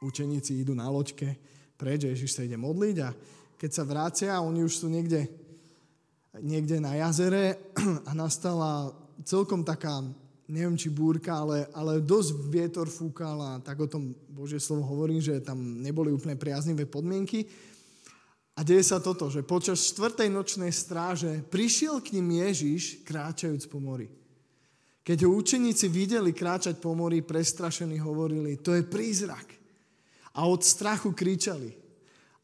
učeníci 0.00 0.56
idú 0.64 0.72
na 0.72 0.88
loďke 0.88 1.36
preč, 1.76 2.08
Ježiš 2.08 2.32
sa 2.32 2.46
ide 2.46 2.56
modliť 2.56 2.96
a 3.04 3.12
keď 3.60 3.70
sa 3.70 3.84
vrácia, 3.84 4.40
oni 4.40 4.64
už 4.64 4.72
sú 4.72 4.86
niekde, 4.88 5.28
niekde 6.42 6.82
na 6.82 6.98
jazere 6.98 7.56
a 8.08 8.12
nastala 8.12 8.90
celkom 9.22 9.62
taká, 9.62 10.02
neviem 10.50 10.74
či 10.74 10.90
búrka, 10.90 11.38
ale, 11.38 11.70
ale 11.70 12.02
dosť 12.02 12.30
vietor 12.50 12.90
fúkal 12.90 13.38
a 13.38 13.52
tak 13.62 13.78
o 13.78 13.88
tom 13.88 14.10
Božie 14.26 14.58
slovo 14.58 14.82
hovorím, 14.90 15.22
že 15.22 15.38
tam 15.38 15.78
neboli 15.78 16.10
úplne 16.10 16.34
priaznivé 16.34 16.84
podmienky. 16.84 17.46
A 18.52 18.60
deje 18.60 18.84
sa 18.84 19.00
toto, 19.00 19.32
že 19.32 19.46
počas 19.46 19.88
štvrtej 19.88 20.28
nočnej 20.28 20.68
stráže 20.68 21.40
prišiel 21.48 22.04
k 22.04 22.20
ním 22.20 22.44
Ježiš 22.44 23.00
kráčajúc 23.06 23.64
po 23.70 23.80
mori. 23.80 24.12
Keď 25.02 25.18
ho 25.26 25.34
učeníci 25.34 25.88
videli 25.88 26.30
kráčať 26.36 26.78
po 26.78 26.92
mori, 26.92 27.24
prestrašení 27.24 27.98
hovorili, 27.98 28.60
to 28.60 28.76
je 28.76 28.84
prízrak. 28.84 29.56
A 30.36 30.46
od 30.46 30.62
strachu 30.62 31.10
kričali. 31.16 31.74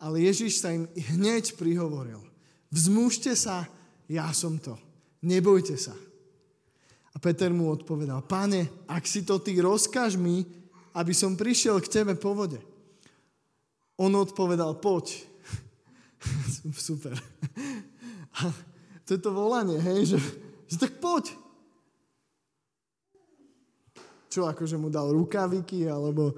Ale 0.00 0.24
Ježiš 0.24 0.62
sa 0.64 0.74
im 0.74 0.88
hneď 1.14 1.54
prihovoril. 1.54 2.22
Vzmúžte 2.72 3.36
sa, 3.38 3.68
ja 4.08 4.32
som 4.32 4.56
to. 4.56 4.74
Nebojte 5.22 5.76
sa. 5.76 5.92
A 7.12 7.16
Peter 7.20 7.52
mu 7.52 7.68
odpovedal, 7.68 8.24
pane, 8.24 8.88
ak 8.88 9.04
si 9.04 9.26
to 9.26 9.36
ty, 9.42 9.58
rozkáž 9.60 10.16
mi, 10.16 10.46
aby 10.96 11.12
som 11.12 11.36
prišiel 11.36 11.78
k 11.84 12.00
tebe 12.00 12.14
po 12.16 12.32
vode. 12.32 12.58
On 13.98 14.10
odpovedal, 14.14 14.78
poď. 14.78 15.18
Super. 16.88 17.18
A 18.38 18.54
to 19.02 19.18
je 19.18 19.20
to 19.20 19.34
volanie, 19.34 19.82
hej, 19.82 20.14
že, 20.14 20.18
že 20.70 20.76
tak 20.78 21.02
poď. 21.02 21.34
Čo, 24.30 24.46
akože 24.46 24.78
mu 24.78 24.92
dal 24.92 25.10
rukaviky, 25.10 25.88
alebo... 25.90 26.36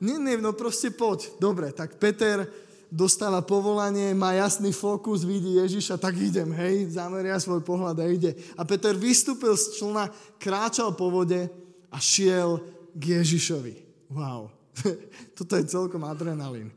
Nie, 0.00 0.20
nie, 0.20 0.36
no 0.40 0.52
proste 0.52 0.92
poď. 0.92 1.40
Dobre, 1.40 1.72
tak 1.72 1.96
Peter 1.96 2.44
dostáva 2.90 3.42
povolanie, 3.42 4.14
má 4.14 4.32
jasný 4.32 4.70
fokus, 4.70 5.26
vidí 5.26 5.58
Ježiša, 5.58 5.98
tak 5.98 6.16
idem, 6.16 6.50
hej, 6.54 6.94
zameria 6.94 7.38
svoj 7.38 7.62
pohľad 7.62 7.98
a 7.98 8.06
ide. 8.06 8.32
A 8.54 8.62
Peter 8.62 8.94
vystúpil 8.94 9.54
z 9.58 9.80
člna, 9.80 10.10
kráčal 10.38 10.94
po 10.94 11.10
vode 11.10 11.50
a 11.90 11.98
šiel 11.98 12.62
k 12.94 13.20
Ježišovi. 13.20 13.74
Wow. 14.10 14.50
Toto 15.38 15.52
je 15.56 15.64
celkom 15.66 16.02
adrenalín. 16.06 16.70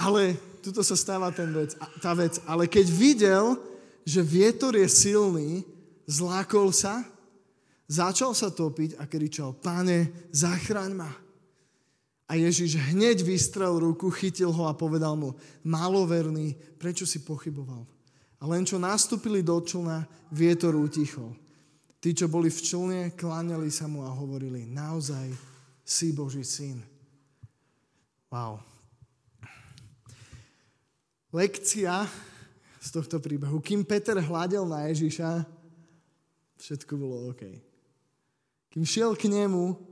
Ale 0.00 0.36
tuto 0.64 0.80
sa 0.80 0.96
stáva 0.96 1.28
ten 1.28 1.52
vec, 1.52 1.76
tá 2.00 2.16
vec. 2.16 2.40
Ale 2.48 2.64
keď 2.64 2.86
videl, 2.88 3.44
že 4.04 4.24
vietor 4.24 4.72
je 4.72 4.88
silný, 4.88 5.60
zlákol 6.08 6.72
sa, 6.72 7.04
začal 7.84 8.32
sa 8.32 8.48
topiť 8.48 8.96
a 8.96 9.04
kričal, 9.04 9.52
pane, 9.52 10.28
zachraň 10.32 10.92
ma. 10.96 11.12
A 12.30 12.38
Ježiš 12.38 12.78
hneď 12.78 13.26
vystrel 13.26 13.74
ruku, 13.82 14.06
chytil 14.14 14.54
ho 14.54 14.70
a 14.70 14.78
povedal 14.78 15.18
mu, 15.18 15.34
maloverný, 15.66 16.54
prečo 16.78 17.02
si 17.02 17.18
pochyboval? 17.26 17.82
A 18.38 18.46
len 18.46 18.62
čo 18.62 18.78
nastúpili 18.78 19.42
do 19.42 19.58
člna, 19.58 20.06
vietor 20.30 20.78
utichol. 20.78 21.34
Tí, 21.98 22.14
čo 22.14 22.30
boli 22.30 22.46
v 22.46 22.60
člne, 22.62 23.00
kláňali 23.18 23.66
sa 23.66 23.90
mu 23.90 24.06
a 24.06 24.14
hovorili, 24.14 24.62
naozaj 24.62 25.34
si 25.82 26.14
Boží 26.14 26.46
syn. 26.46 26.78
Wow. 28.30 28.62
Lekcia 31.34 32.06
z 32.78 32.88
tohto 32.94 33.18
príbehu. 33.18 33.58
Kým 33.58 33.82
Peter 33.82 34.14
hľadel 34.22 34.70
na 34.70 34.86
Ježiša, 34.86 35.42
všetko 36.62 36.94
bolo 36.94 37.34
OK. 37.34 37.42
Kým 38.70 38.86
šiel 38.86 39.18
k 39.18 39.26
nemu, 39.26 39.89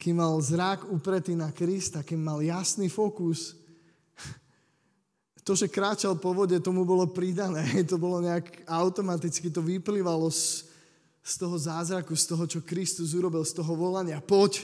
kým 0.00 0.16
mal 0.16 0.40
zrak 0.40 0.88
upretý 0.88 1.36
na 1.36 1.52
Krista, 1.52 2.00
kým 2.00 2.24
mal 2.24 2.40
jasný 2.40 2.88
fokus, 2.88 3.60
to, 5.50 5.58
že 5.58 5.72
kráčal 5.72 6.14
po 6.14 6.30
vode, 6.30 6.54
tomu 6.62 6.86
bolo 6.86 7.10
pridané. 7.10 7.66
To 7.90 7.98
bolo 7.98 8.22
nejak 8.22 8.64
automaticky, 8.70 9.50
to 9.50 9.60
vyplývalo 9.60 10.30
z, 10.30 10.68
z 11.20 11.32
toho 11.36 11.56
zázraku, 11.58 12.14
z 12.14 12.24
toho, 12.24 12.44
čo 12.46 12.60
Kristus 12.62 13.18
urobil, 13.18 13.42
z 13.44 13.58
toho 13.58 13.72
volania. 13.74 14.22
Poď. 14.22 14.62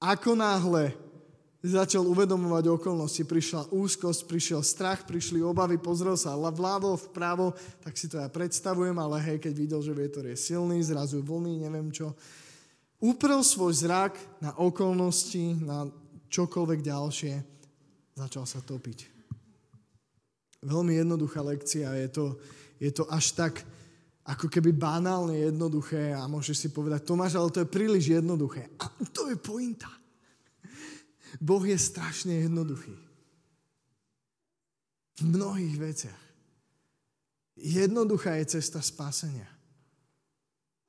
Ako 0.00 0.32
náhle 0.32 0.96
začal 1.60 2.08
uvedomovať 2.08 2.72
okolnosti, 2.72 3.20
prišla 3.20 3.68
úzkosť, 3.68 4.24
prišiel 4.24 4.64
strach, 4.64 5.04
prišli 5.04 5.44
obavy, 5.44 5.76
pozrel 5.76 6.16
sa 6.16 6.32
vľavo, 6.32 6.96
vpravo, 7.10 7.52
tak 7.84 8.00
si 8.00 8.08
to 8.08 8.16
ja 8.16 8.32
predstavujem, 8.32 8.96
ale 8.96 9.20
hej, 9.20 9.36
keď 9.44 9.52
videl, 9.52 9.80
že 9.84 9.92
vietor 9.92 10.24
je 10.24 10.40
silný, 10.40 10.80
zrazu 10.80 11.20
vlny, 11.20 11.68
neviem 11.68 11.92
čo, 11.92 12.16
uprel 13.00 13.40
svoj 13.40 13.72
zrak 13.74 14.14
na 14.44 14.52
okolnosti, 14.60 15.56
na 15.64 15.88
čokoľvek 16.30 16.80
ďalšie, 16.84 17.34
začal 18.14 18.44
sa 18.46 18.60
topiť. 18.60 19.08
Veľmi 20.60 21.00
jednoduchá 21.00 21.40
lekcia, 21.40 21.88
je 22.04 22.08
to, 22.12 22.24
je 22.76 22.90
to 22.92 23.08
až 23.08 23.32
tak 23.32 23.64
ako 24.28 24.46
keby 24.46 24.76
banálne 24.76 25.34
jednoduché 25.34 26.12
a 26.12 26.28
môžeš 26.28 26.56
si 26.56 26.68
povedať, 26.68 27.02
Tomáš, 27.08 27.34
ale 27.34 27.50
to 27.50 27.64
je 27.64 27.72
príliš 27.72 28.20
jednoduché. 28.20 28.68
A 28.78 28.92
to 29.10 29.32
je 29.32 29.36
pointa. 29.40 29.88
Boh 31.40 31.64
je 31.64 31.74
strašne 31.74 32.44
jednoduchý. 32.46 32.94
V 35.20 35.22
mnohých 35.24 35.76
veciach. 35.76 36.22
Jednoduchá 37.56 38.40
je 38.40 38.56
cesta 38.60 38.80
spásenia. 38.80 39.48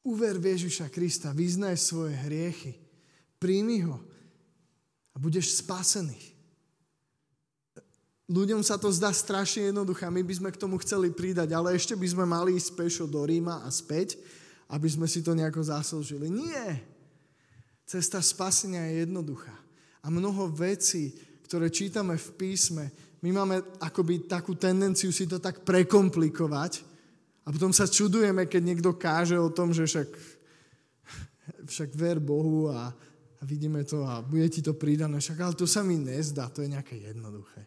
Uver 0.01 0.41
v 0.41 0.57
Ježiša 0.57 0.89
Krista, 0.89 1.29
vyznaj 1.29 1.77
svoje 1.77 2.17
hriechy, 2.25 2.73
príjmi 3.37 3.85
ho 3.85 4.01
a 5.13 5.21
budeš 5.21 5.61
spasený. 5.61 6.17
Ľuďom 8.31 8.63
sa 8.63 8.79
to 8.79 8.87
zdá 8.89 9.11
strašne 9.11 9.69
jednoduché 9.69 10.07
my 10.07 10.23
by 10.23 10.33
sme 10.33 10.49
k 10.55 10.61
tomu 10.61 10.79
chceli 10.79 11.11
pridať, 11.11 11.51
ale 11.51 11.75
ešte 11.75 11.93
by 11.99 12.07
sme 12.07 12.25
mali 12.25 12.55
ísť 12.55 12.79
pešo 12.79 13.05
do 13.05 13.21
Ríma 13.27 13.61
a 13.61 13.69
späť, 13.69 14.15
aby 14.71 14.87
sme 14.87 15.03
si 15.05 15.19
to 15.19 15.35
nejako 15.35 15.67
zaslúžili. 15.67 16.31
Nie! 16.31 16.79
Cesta 17.83 18.23
spasenia 18.23 18.87
je 18.87 19.03
jednoduchá. 19.03 19.51
A 19.99 20.07
mnoho 20.07 20.47
vecí, 20.47 21.11
ktoré 21.43 21.67
čítame 21.67 22.15
v 22.15 22.29
písme, 22.39 22.87
my 23.19 23.29
máme 23.35 23.55
akoby 23.83 24.25
takú 24.31 24.55
tendenciu 24.55 25.11
si 25.11 25.27
to 25.27 25.37
tak 25.37 25.67
prekomplikovať, 25.67 26.87
a 27.41 27.47
potom 27.49 27.73
sa 27.73 27.89
čudujeme, 27.89 28.45
keď 28.45 28.61
niekto 28.61 28.93
káže 28.93 29.33
o 29.33 29.49
tom, 29.49 29.73
že 29.73 29.89
však, 29.89 30.09
však 31.65 31.89
ver 31.97 32.21
Bohu 32.21 32.69
a, 32.69 32.93
a 33.41 33.41
vidíme 33.41 33.81
to 33.81 34.05
a 34.05 34.21
bude 34.21 34.45
ti 34.53 34.61
to 34.61 34.77
pridané. 34.77 35.17
Však 35.17 35.39
ale 35.41 35.57
to 35.57 35.65
sa 35.65 35.81
mi 35.81 35.97
nezdá, 35.97 36.53
to 36.53 36.61
je 36.61 36.69
nejaké 36.69 37.01
jednoduché. 37.01 37.65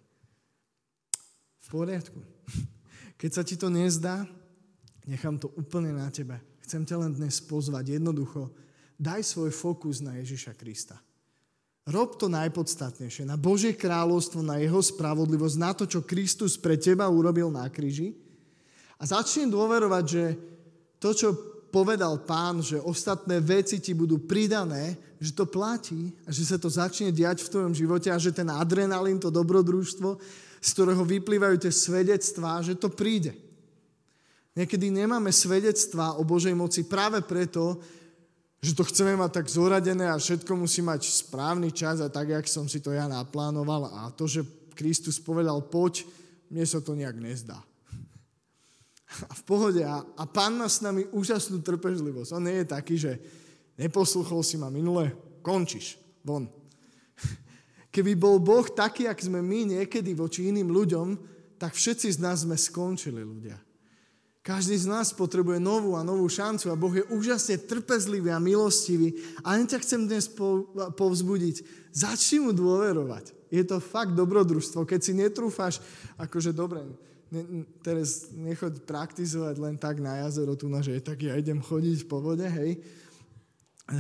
V 1.67 1.69
poriadku. 1.75 2.23
Keď 3.21 3.31
sa 3.35 3.43
ti 3.43 3.59
to 3.59 3.67
nezdá, 3.67 4.23
nechám 5.11 5.43
to 5.43 5.51
úplne 5.59 5.91
na 5.91 6.07
tebe. 6.07 6.39
Chcem 6.63 6.87
ťa 6.87 6.97
len 7.03 7.13
dnes 7.19 7.43
pozvať 7.43 7.99
jednoducho. 7.99 8.55
Daj 8.95 9.27
svoj 9.27 9.51
fokus 9.51 9.99
na 9.99 10.15
Ježiša 10.23 10.55
Krista. 10.55 11.03
Rob 11.85 12.17
to 12.17 12.33
najpodstatnejšie, 12.33 13.29
na 13.29 13.37
Božie 13.37 13.77
kráľovstvo, 13.77 14.41
na 14.41 14.57
jeho 14.57 14.81
spravodlivosť, 14.81 15.57
na 15.61 15.77
to, 15.77 15.85
čo 15.85 16.01
Kristus 16.01 16.57
pre 16.57 16.81
teba 16.81 17.05
urobil 17.05 17.53
na 17.53 17.69
kríži 17.69 18.24
a 19.05 19.21
začni 19.21 19.45
dôverovať, 19.53 20.05
že 20.09 20.25
to, 20.97 21.13
čo 21.13 21.29
povedal 21.69 22.25
pán, 22.25 22.65
že 22.65 22.81
ostatné 22.81 23.37
veci 23.37 23.77
ti 23.77 23.93
budú 23.93 24.17
pridané, 24.25 24.97
že 25.21 25.37
to 25.37 25.45
platí 25.45 26.09
a 26.25 26.33
že 26.33 26.49
sa 26.49 26.57
to 26.57 26.73
začne 26.73 27.13
diať 27.13 27.45
v 27.45 27.53
tvojom 27.53 27.77
živote 27.77 28.09
a 28.09 28.17
že 28.17 28.33
ten 28.33 28.49
adrenalín, 28.49 29.21
to 29.21 29.29
dobrodružstvo, 29.29 30.17
z 30.57 30.69
ktorého 30.73 31.05
vyplývajú 31.05 31.61
tie 31.61 31.69
svedectvá, 31.69 32.65
že 32.65 32.81
to 32.81 32.89
príde. 32.89 33.37
Niekedy 34.57 34.89
nemáme 34.89 35.29
svedectvá 35.29 36.17
o 36.17 36.25
Božej 36.25 36.57
moci 36.57 36.89
práve 36.89 37.21
preto, 37.21 37.77
že 38.65 38.73
to 38.73 38.89
chceme 38.89 39.21
mať 39.21 39.45
tak 39.45 39.53
zoradené 39.53 40.09
a 40.09 40.17
všetko 40.17 40.57
musí 40.57 40.81
mať 40.81 41.05
správny 41.05 41.77
čas 41.77 42.01
a 42.01 42.09
tak, 42.09 42.33
jak 42.33 42.49
som 42.49 42.65
si 42.65 42.81
to 42.81 42.89
ja 42.89 43.05
naplánoval 43.05 43.93
a 43.93 44.09
to, 44.17 44.25
že 44.25 44.49
Kristus 44.73 45.21
povedal 45.21 45.61
poď, 45.61 46.09
mne 46.49 46.65
sa 46.65 46.81
to 46.81 46.97
nejak 46.97 47.21
nezdá 47.21 47.61
a 49.29 49.33
v 49.33 49.43
pohode. 49.47 49.83
A, 49.87 50.03
a 50.03 50.25
pán 50.27 50.59
má 50.59 50.67
s 50.67 50.83
nami 50.83 51.07
úžasnú 51.15 51.63
trpežlivosť. 51.63 52.31
On 52.35 52.43
nie 52.43 52.63
je 52.63 52.67
taký, 52.67 52.95
že 52.99 53.13
neposluchol 53.79 54.43
si 54.43 54.59
ma 54.59 54.73
minule, 54.73 55.15
končíš, 55.45 56.01
von. 56.27 56.51
Keby 57.95 58.19
bol 58.19 58.43
Boh 58.43 58.67
taký, 58.67 59.07
ak 59.07 59.23
sme 59.23 59.39
my 59.39 59.79
niekedy 59.79 60.17
voči 60.19 60.51
iným 60.51 60.75
ľuďom, 60.75 61.09
tak 61.61 61.79
všetci 61.79 62.11
z 62.11 62.19
nás 62.19 62.43
sme 62.43 62.59
skončili 62.59 63.23
ľudia. 63.23 63.57
Každý 64.45 64.77
z 64.77 64.93
nás 64.93 65.09
potrebuje 65.17 65.57
novú 65.57 65.97
a 65.97 66.05
novú 66.05 66.29
šancu 66.29 66.69
a 66.69 66.77
Boh 66.77 66.93
je 66.93 67.09
úžasne 67.09 67.57
trpezlivý 67.65 68.29
a 68.29 68.37
milostivý. 68.37 69.17
A 69.41 69.57
len 69.57 69.65
ťa 69.65 69.81
chcem 69.81 70.05
dnes 70.05 70.29
povzbudiť. 71.01 71.65
Začni 71.97 72.45
mu 72.45 72.53
dôverovať. 72.53 73.33
Je 73.49 73.65
to 73.65 73.81
fakt 73.81 74.13
dobrodružstvo. 74.13 74.85
Keď 74.85 75.01
si 75.01 75.17
netrúfáš, 75.17 75.81
akože 76.21 76.53
dobre, 76.53 76.85
ne, 77.35 77.67
teraz 77.83 78.31
nechoď 78.31 78.87
praktizovať 78.87 79.59
len 79.59 79.75
tak 79.75 79.99
na 79.99 80.23
jazero 80.23 80.55
tu 80.55 80.71
na, 80.71 80.79
že 80.79 81.03
tak 81.03 81.27
ja 81.27 81.35
idem 81.35 81.59
chodiť 81.59 82.07
po 82.07 82.23
vode, 82.23 82.47
hej. 82.47 82.79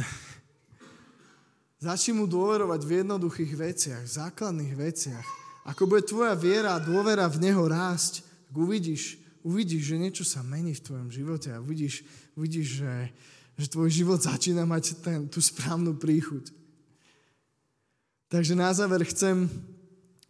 Začni 1.84 2.16
mu 2.16 2.30
dôverovať 2.30 2.80
v 2.86 3.04
jednoduchých 3.04 3.52
veciach, 3.58 4.02
v 4.06 4.14
základných 4.14 4.72
veciach. 4.78 5.26
Ako 5.66 5.90
bude 5.90 6.06
tvoja 6.06 6.32
viera 6.38 6.78
a 6.78 6.80
dôvera 6.80 7.26
v 7.28 7.50
Neho 7.50 7.66
rásť, 7.66 8.22
tak 8.48 8.54
uvidíš, 8.54 9.18
uvidíš, 9.42 9.92
že 9.92 10.00
niečo 10.00 10.24
sa 10.24 10.40
mení 10.46 10.72
v 10.78 10.84
tvojom 10.84 11.08
živote 11.10 11.50
a 11.50 11.60
uvidíš, 11.60 12.06
uvidíš 12.38 12.80
že, 12.80 12.94
že 13.58 13.66
tvoj 13.68 13.90
život 13.90 14.22
začína 14.22 14.64
mať 14.64 14.84
ten, 15.02 15.26
tú 15.28 15.42
správnu 15.42 15.98
príchuť. 15.98 16.54
Takže 18.32 18.54
na 18.56 18.72
záver 18.72 19.04
chcem 19.04 19.50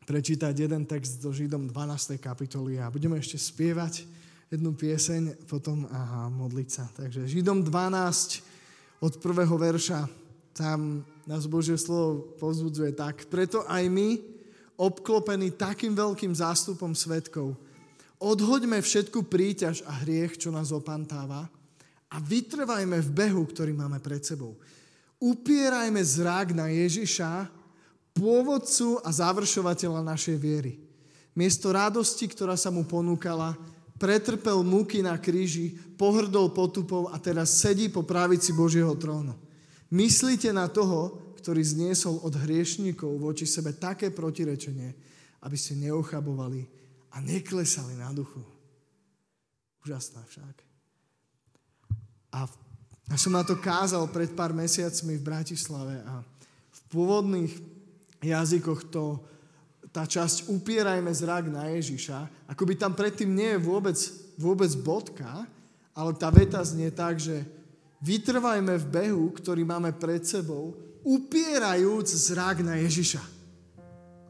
prečítať 0.05 0.53
jeden 0.53 0.85
text 0.85 1.21
do 1.25 1.33
Židom 1.33 1.69
12. 1.73 2.21
kapitoly 2.21 2.77
a 2.77 2.93
budeme 2.93 3.17
ešte 3.17 3.41
spievať 3.41 4.05
jednu 4.53 4.77
pieseň, 4.77 5.49
potom 5.49 5.89
aha, 5.89 6.29
modliť 6.29 6.69
sa. 6.69 6.85
Takže 6.93 7.27
Židom 7.27 7.65
12 7.65 9.03
od 9.03 9.13
prvého 9.19 9.57
verša, 9.57 10.07
tam 10.55 11.03
nás 11.27 11.49
Božie 11.51 11.75
slovo 11.75 12.37
pozbudzuje 12.39 12.95
tak. 12.95 13.27
Preto 13.27 13.65
aj 13.67 13.85
my, 13.91 14.21
obklopení 14.79 15.57
takým 15.57 15.97
veľkým 15.97 16.31
zástupom 16.37 16.95
svetkov, 16.95 17.57
odhoďme 18.21 18.79
všetku 18.79 19.27
príťaž 19.27 19.83
a 19.89 20.05
hriech, 20.05 20.39
čo 20.39 20.55
nás 20.55 20.71
opantáva 20.71 21.51
a 22.15 22.17
vytrvajme 22.23 23.03
v 23.03 23.11
behu, 23.11 23.43
ktorý 23.51 23.75
máme 23.75 23.99
pred 23.99 24.23
sebou. 24.23 24.55
Upierajme 25.19 25.99
zrak 25.99 26.55
na 26.55 26.71
Ježiša, 26.71 27.51
pôvodcu 28.15 29.03
a 29.03 29.11
završovateľa 29.11 30.01
našej 30.07 30.37
viery. 30.39 30.79
Miesto 31.35 31.75
radosti, 31.75 32.31
ktorá 32.31 32.55
sa 32.55 32.71
mu 32.71 32.87
ponúkala, 32.87 33.59
pretrpel 33.99 34.63
múky 34.63 35.03
na 35.03 35.19
kríži, 35.19 35.75
pohrdol 35.99 36.55
potupou 36.55 37.11
a 37.11 37.19
teraz 37.19 37.59
sedí 37.59 37.91
po 37.91 38.07
pravici 38.07 38.55
Božieho 38.55 38.95
trónu. 38.95 39.35
Myslíte 39.91 40.55
na 40.55 40.71
toho, 40.71 41.35
ktorý 41.43 41.61
zniesol 41.61 42.23
od 42.23 42.33
hriešníkov 42.39 43.19
voči 43.19 43.45
sebe 43.45 43.75
také 43.75 44.15
protirečenie, 44.15 44.95
aby 45.45 45.57
ste 45.59 45.77
neochabovali 45.77 46.65
a 47.13 47.21
neklesali 47.21 47.99
na 47.99 48.15
duchu. 48.15 48.41
Úžasná 49.85 50.25
však. 50.25 50.57
A 52.33 52.49
ja 53.13 53.17
som 53.21 53.37
na 53.37 53.45
to 53.45 53.61
kázal 53.61 54.09
pred 54.09 54.33
pár 54.33 54.57
mesiacmi 54.57 55.21
v 55.21 55.27
Bratislave 55.27 56.01
a 56.09 56.25
v 56.73 56.81
pôvodných 56.89 57.74
jazykoch 58.33 58.89
to, 58.89 59.21
tá 59.95 60.09
časť 60.09 60.51
upierajme 60.51 61.13
zrak 61.15 61.47
na 61.53 61.71
Ježiša, 61.71 62.49
ako 62.51 62.63
by 62.67 62.75
tam 62.75 62.93
predtým 62.99 63.31
nie 63.31 63.55
je 63.55 63.63
vôbec, 63.63 63.99
vôbec 64.35 64.73
bodka, 64.81 65.47
ale 65.95 66.11
tá 66.19 66.33
veta 66.35 66.59
znie 66.67 66.91
tak, 66.91 67.23
že 67.23 67.47
vytrvajme 68.03 68.75
v 68.75 68.91
behu, 68.91 69.31
ktorý 69.31 69.63
máme 69.63 69.95
pred 69.95 70.27
sebou, 70.27 70.75
upierajúc 71.07 72.11
zrak 72.11 72.67
na 72.67 72.83
Ježiša. 72.83 73.23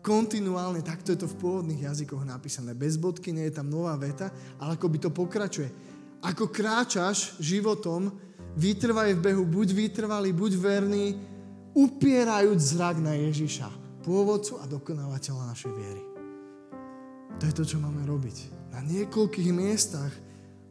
Kontinuálne, 0.04 0.84
takto 0.84 1.16
je 1.16 1.24
to 1.24 1.28
v 1.32 1.40
pôvodných 1.40 1.88
jazykoch 1.88 2.28
napísané. 2.28 2.76
Bez 2.76 3.00
bodky 3.00 3.32
nie 3.32 3.48
je 3.48 3.56
tam 3.56 3.72
nová 3.72 3.96
veta, 3.96 4.28
ale 4.60 4.76
ako 4.76 4.86
by 4.92 4.98
to 5.00 5.10
pokračuje. 5.16 5.72
Ako 6.20 6.52
kráčaš 6.52 7.40
životom, 7.40 8.12
vytrvaj 8.52 9.16
v 9.16 9.24
behu, 9.32 9.48
buď 9.48 9.72
vytrvalý, 9.72 10.36
buď 10.36 10.52
verný, 10.60 11.16
upierajúc 11.72 12.60
zrak 12.60 13.00
na 13.00 13.16
Ježiša, 13.16 13.83
pôvodcu 14.04 14.60
a 14.60 14.68
dokonávateľa 14.68 15.50
našej 15.50 15.72
viery. 15.72 16.02
To 17.40 17.42
je 17.48 17.56
to, 17.56 17.64
čo 17.64 17.82
máme 17.82 18.04
robiť. 18.06 18.70
Na 18.70 18.84
niekoľkých 18.84 19.50
miestach 19.50 20.12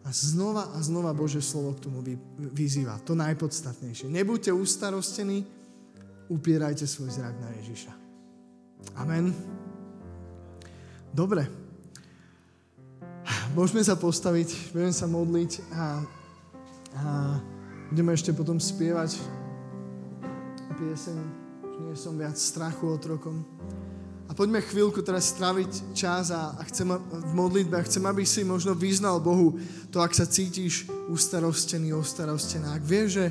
a 0.04 0.10
znova 0.14 0.72
a 0.76 0.78
znova 0.80 1.12
Bože 1.12 1.42
slovo 1.42 1.76
k 1.76 1.84
tomu 1.90 2.00
vyzýva. 2.38 3.02
To 3.04 3.18
najpodstatnejšie. 3.18 4.08
Nebuďte 4.08 4.52
ustarostení, 4.54 5.44
upierajte 6.30 6.88
svoj 6.88 7.10
zrak 7.10 7.36
na 7.40 7.50
Ježiša. 7.60 7.92
Amen. 9.00 9.32
Dobre. 11.12 11.48
Môžeme 13.54 13.86
sa 13.86 13.96
postaviť, 13.96 14.74
budeme 14.76 14.96
sa 14.96 15.08
modliť 15.08 15.52
a, 15.72 15.86
a 16.98 17.04
budeme 17.94 18.12
ešte 18.12 18.34
potom 18.34 18.58
spievať 18.58 19.22
pieseň, 20.74 21.43
že 21.74 21.80
nie 21.82 21.98
som 21.98 22.14
viac 22.14 22.38
strachu 22.38 22.86
otrokom. 22.86 23.42
A 24.30 24.38
poďme 24.38 24.62
chvíľku 24.62 25.02
teraz 25.02 25.34
straviť 25.34 25.98
čas 25.98 26.30
a, 26.30 26.54
a 26.54 26.62
chcem 26.70 26.86
v 27.02 27.34
modlitbe 27.34 27.82
a 27.82 27.86
chcem, 27.86 28.02
aby 28.06 28.22
si 28.26 28.46
možno 28.46 28.78
vyznal 28.78 29.18
Bohu 29.18 29.58
to, 29.90 29.98
ak 29.98 30.14
sa 30.14 30.30
cítiš 30.30 30.86
ustarostený, 31.10 31.98
ostarostená. 31.98 32.78
Ak 32.78 32.86
vieš, 32.86 33.10
že 33.18 33.26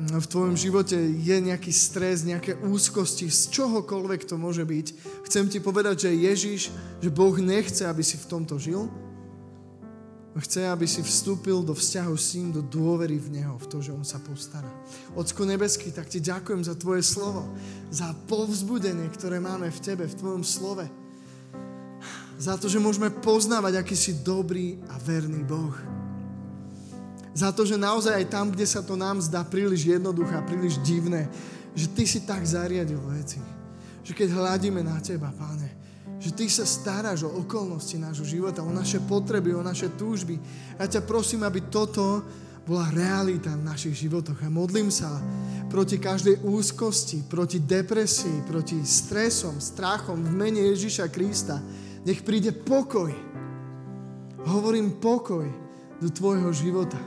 v 0.00 0.26
tvojom 0.26 0.54
živote 0.54 0.98
je 0.98 1.36
nejaký 1.38 1.70
stres, 1.70 2.26
nejaké 2.26 2.58
úzkosti, 2.58 3.30
z 3.30 3.54
čohokoľvek 3.54 4.26
to 4.26 4.34
môže 4.34 4.62
byť, 4.62 4.86
chcem 5.30 5.46
ti 5.46 5.58
povedať, 5.62 6.10
že 6.10 6.20
Ježiš, 6.26 6.60
že 7.02 7.10
Boh 7.10 7.34
nechce, 7.38 7.86
aby 7.86 8.02
si 8.02 8.18
v 8.18 8.28
tomto 8.30 8.58
žil. 8.58 8.86
Chce, 10.30 10.62
aby 10.70 10.86
si 10.86 11.02
vstúpil 11.02 11.58
do 11.66 11.74
vzťahu 11.74 12.14
s 12.14 12.38
ním, 12.38 12.54
do 12.54 12.62
dôvery 12.62 13.18
v 13.18 13.42
Neho, 13.42 13.58
v 13.58 13.66
to, 13.66 13.82
že 13.82 13.90
On 13.90 14.06
sa 14.06 14.22
postará. 14.22 14.70
Ocko 15.18 15.42
nebeský, 15.42 15.90
tak 15.90 16.06
ti 16.06 16.22
ďakujem 16.22 16.62
za 16.62 16.78
Tvoje 16.78 17.02
slovo, 17.02 17.50
za 17.90 18.14
povzbudenie, 18.30 19.10
ktoré 19.10 19.42
máme 19.42 19.66
v 19.74 19.82
Tebe, 19.82 20.06
v 20.06 20.14
Tvojom 20.14 20.46
slove. 20.46 20.86
Za 22.38 22.54
to, 22.54 22.70
že 22.70 22.78
môžeme 22.78 23.10
poznávať, 23.10 23.82
aký 23.82 23.98
si 23.98 24.22
dobrý 24.22 24.78
a 24.86 25.02
verný 25.02 25.42
Boh. 25.42 25.74
Za 27.34 27.50
to, 27.50 27.66
že 27.66 27.74
naozaj 27.74 28.22
aj 28.22 28.26
tam, 28.30 28.54
kde 28.54 28.70
sa 28.70 28.86
to 28.86 28.94
nám 28.94 29.18
zdá 29.18 29.42
príliš 29.42 29.82
jednoduché 29.82 30.38
a 30.38 30.46
príliš 30.46 30.78
divné, 30.86 31.26
že 31.74 31.90
Ty 31.90 32.04
si 32.06 32.22
tak 32.22 32.46
zariadil 32.46 33.02
veci. 33.18 33.42
Že 34.06 34.14
keď 34.14 34.28
hľadíme 34.30 34.78
na 34.78 35.02
Teba, 35.02 35.34
Páne, 35.34 35.79
že 36.20 36.36
Ty 36.36 36.46
sa 36.52 36.68
staráš 36.68 37.24
o 37.24 37.32
okolnosti 37.40 37.96
nášho 37.96 38.28
života, 38.28 38.60
o 38.60 38.68
naše 38.68 39.00
potreby, 39.00 39.56
o 39.56 39.64
naše 39.64 39.88
túžby. 39.96 40.36
Ja 40.76 40.84
ťa 40.84 41.08
prosím, 41.08 41.48
aby 41.48 41.72
toto 41.72 42.20
bola 42.68 42.92
realita 42.92 43.56
v 43.56 43.64
našich 43.64 44.04
životoch. 44.04 44.36
A 44.44 44.52
modlím 44.52 44.92
sa 44.92 45.16
proti 45.72 45.96
každej 45.96 46.44
úzkosti, 46.44 47.24
proti 47.24 47.58
depresii, 47.64 48.44
proti 48.44 48.84
stresom, 48.84 49.58
strachom 49.58 50.20
v 50.20 50.32
mene 50.36 50.60
Ježiša 50.76 51.08
Krista. 51.08 51.56
Nech 52.04 52.20
príde 52.20 52.52
pokoj. 52.52 53.10
Hovorím 54.44 55.00
pokoj 55.00 55.48
do 55.98 56.08
tvojho 56.12 56.52
života 56.52 57.00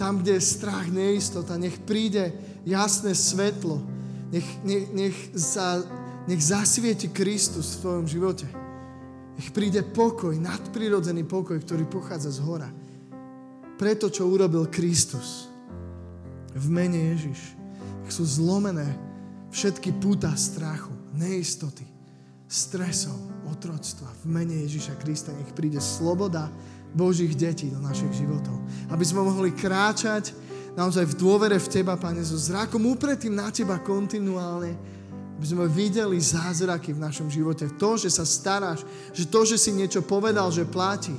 tam, 0.00 0.24
kde 0.24 0.40
je 0.40 0.48
strach, 0.56 0.88
neistota, 0.88 1.60
nech 1.60 1.76
príde 1.84 2.32
jasné 2.64 3.12
svetlo, 3.12 3.84
nech, 4.32 4.48
nech, 4.64 4.84
nech, 4.96 5.16
sa, 5.36 5.84
nech 6.28 6.42
zasvieti 6.42 7.08
Kristus 7.08 7.76
v 7.76 7.80
tvojom 7.86 8.06
živote. 8.08 8.46
Nech 9.40 9.56
príde 9.56 9.80
pokoj, 9.80 10.36
nadprirodzený 10.36 11.24
pokoj, 11.24 11.56
ktorý 11.60 11.88
pochádza 11.88 12.34
z 12.36 12.44
hora. 12.44 12.68
Preto, 13.80 14.12
čo 14.12 14.28
urobil 14.28 14.68
Kristus 14.68 15.48
v 16.52 16.66
mene 16.68 17.16
Ježiš. 17.16 17.56
Nech 18.04 18.12
sú 18.12 18.26
zlomené 18.26 18.84
všetky 19.48 19.96
púta 19.96 20.34
strachu, 20.36 20.92
neistoty, 21.16 21.86
stresov, 22.50 23.16
otroctva. 23.48 24.10
V 24.20 24.26
mene 24.28 24.66
Ježiša 24.66 24.98
Krista 25.00 25.30
nech 25.32 25.54
príde 25.54 25.78
sloboda, 25.78 26.50
Božích 26.90 27.38
detí 27.38 27.70
do 27.70 27.78
našich 27.78 28.10
životov. 28.18 28.58
Aby 28.90 29.04
sme 29.06 29.22
mohli 29.22 29.54
kráčať 29.54 30.34
naozaj 30.74 31.06
v 31.14 31.18
dôvere 31.18 31.58
v 31.58 31.70
Teba, 31.70 31.94
Pane, 31.94 32.22
so 32.26 32.34
zrakom 32.34 32.82
upretým 32.82 33.30
na 33.30 33.50
Teba 33.54 33.78
kontinuálne, 33.78 34.74
aby 35.40 35.48
sme 35.48 35.72
videli 35.72 36.20
zázraky 36.20 36.92
v 36.92 37.00
našom 37.00 37.32
živote. 37.32 37.64
To, 37.80 37.96
že 37.96 38.12
sa 38.12 38.28
staráš, 38.28 38.84
že 39.16 39.24
to, 39.24 39.48
že 39.48 39.56
si 39.56 39.72
niečo 39.72 40.04
povedal, 40.04 40.52
že 40.52 40.68
platí. 40.68 41.16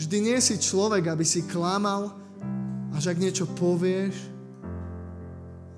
Vždy 0.00 0.16
nie 0.24 0.38
si 0.40 0.56
človek, 0.56 1.12
aby 1.12 1.20
si 1.20 1.44
klamal 1.44 2.16
a 2.88 2.96
že 2.96 3.12
ak 3.12 3.20
niečo 3.20 3.44
povieš, 3.44 4.16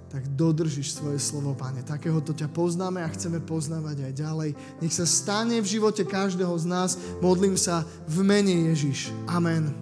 tak 0.07 0.23
dodržíš 0.39 1.03
svoje 1.03 1.19
slovo, 1.19 1.51
Pane. 1.59 1.83
Takéhoto 1.83 2.31
ťa 2.31 2.47
poznáme 2.47 3.03
a 3.03 3.11
chceme 3.11 3.43
poznávať 3.43 4.07
aj 4.07 4.13
ďalej. 4.15 4.51
Nech 4.79 4.95
sa 4.95 5.03
stane 5.03 5.59
v 5.59 5.67
živote 5.67 6.07
každého 6.07 6.55
z 6.63 6.67
nás. 6.71 6.95
Modlím 7.19 7.59
sa 7.59 7.83
v 8.07 8.23
mene 8.23 8.71
Ježiš. 8.71 9.11
Amen. 9.27 9.75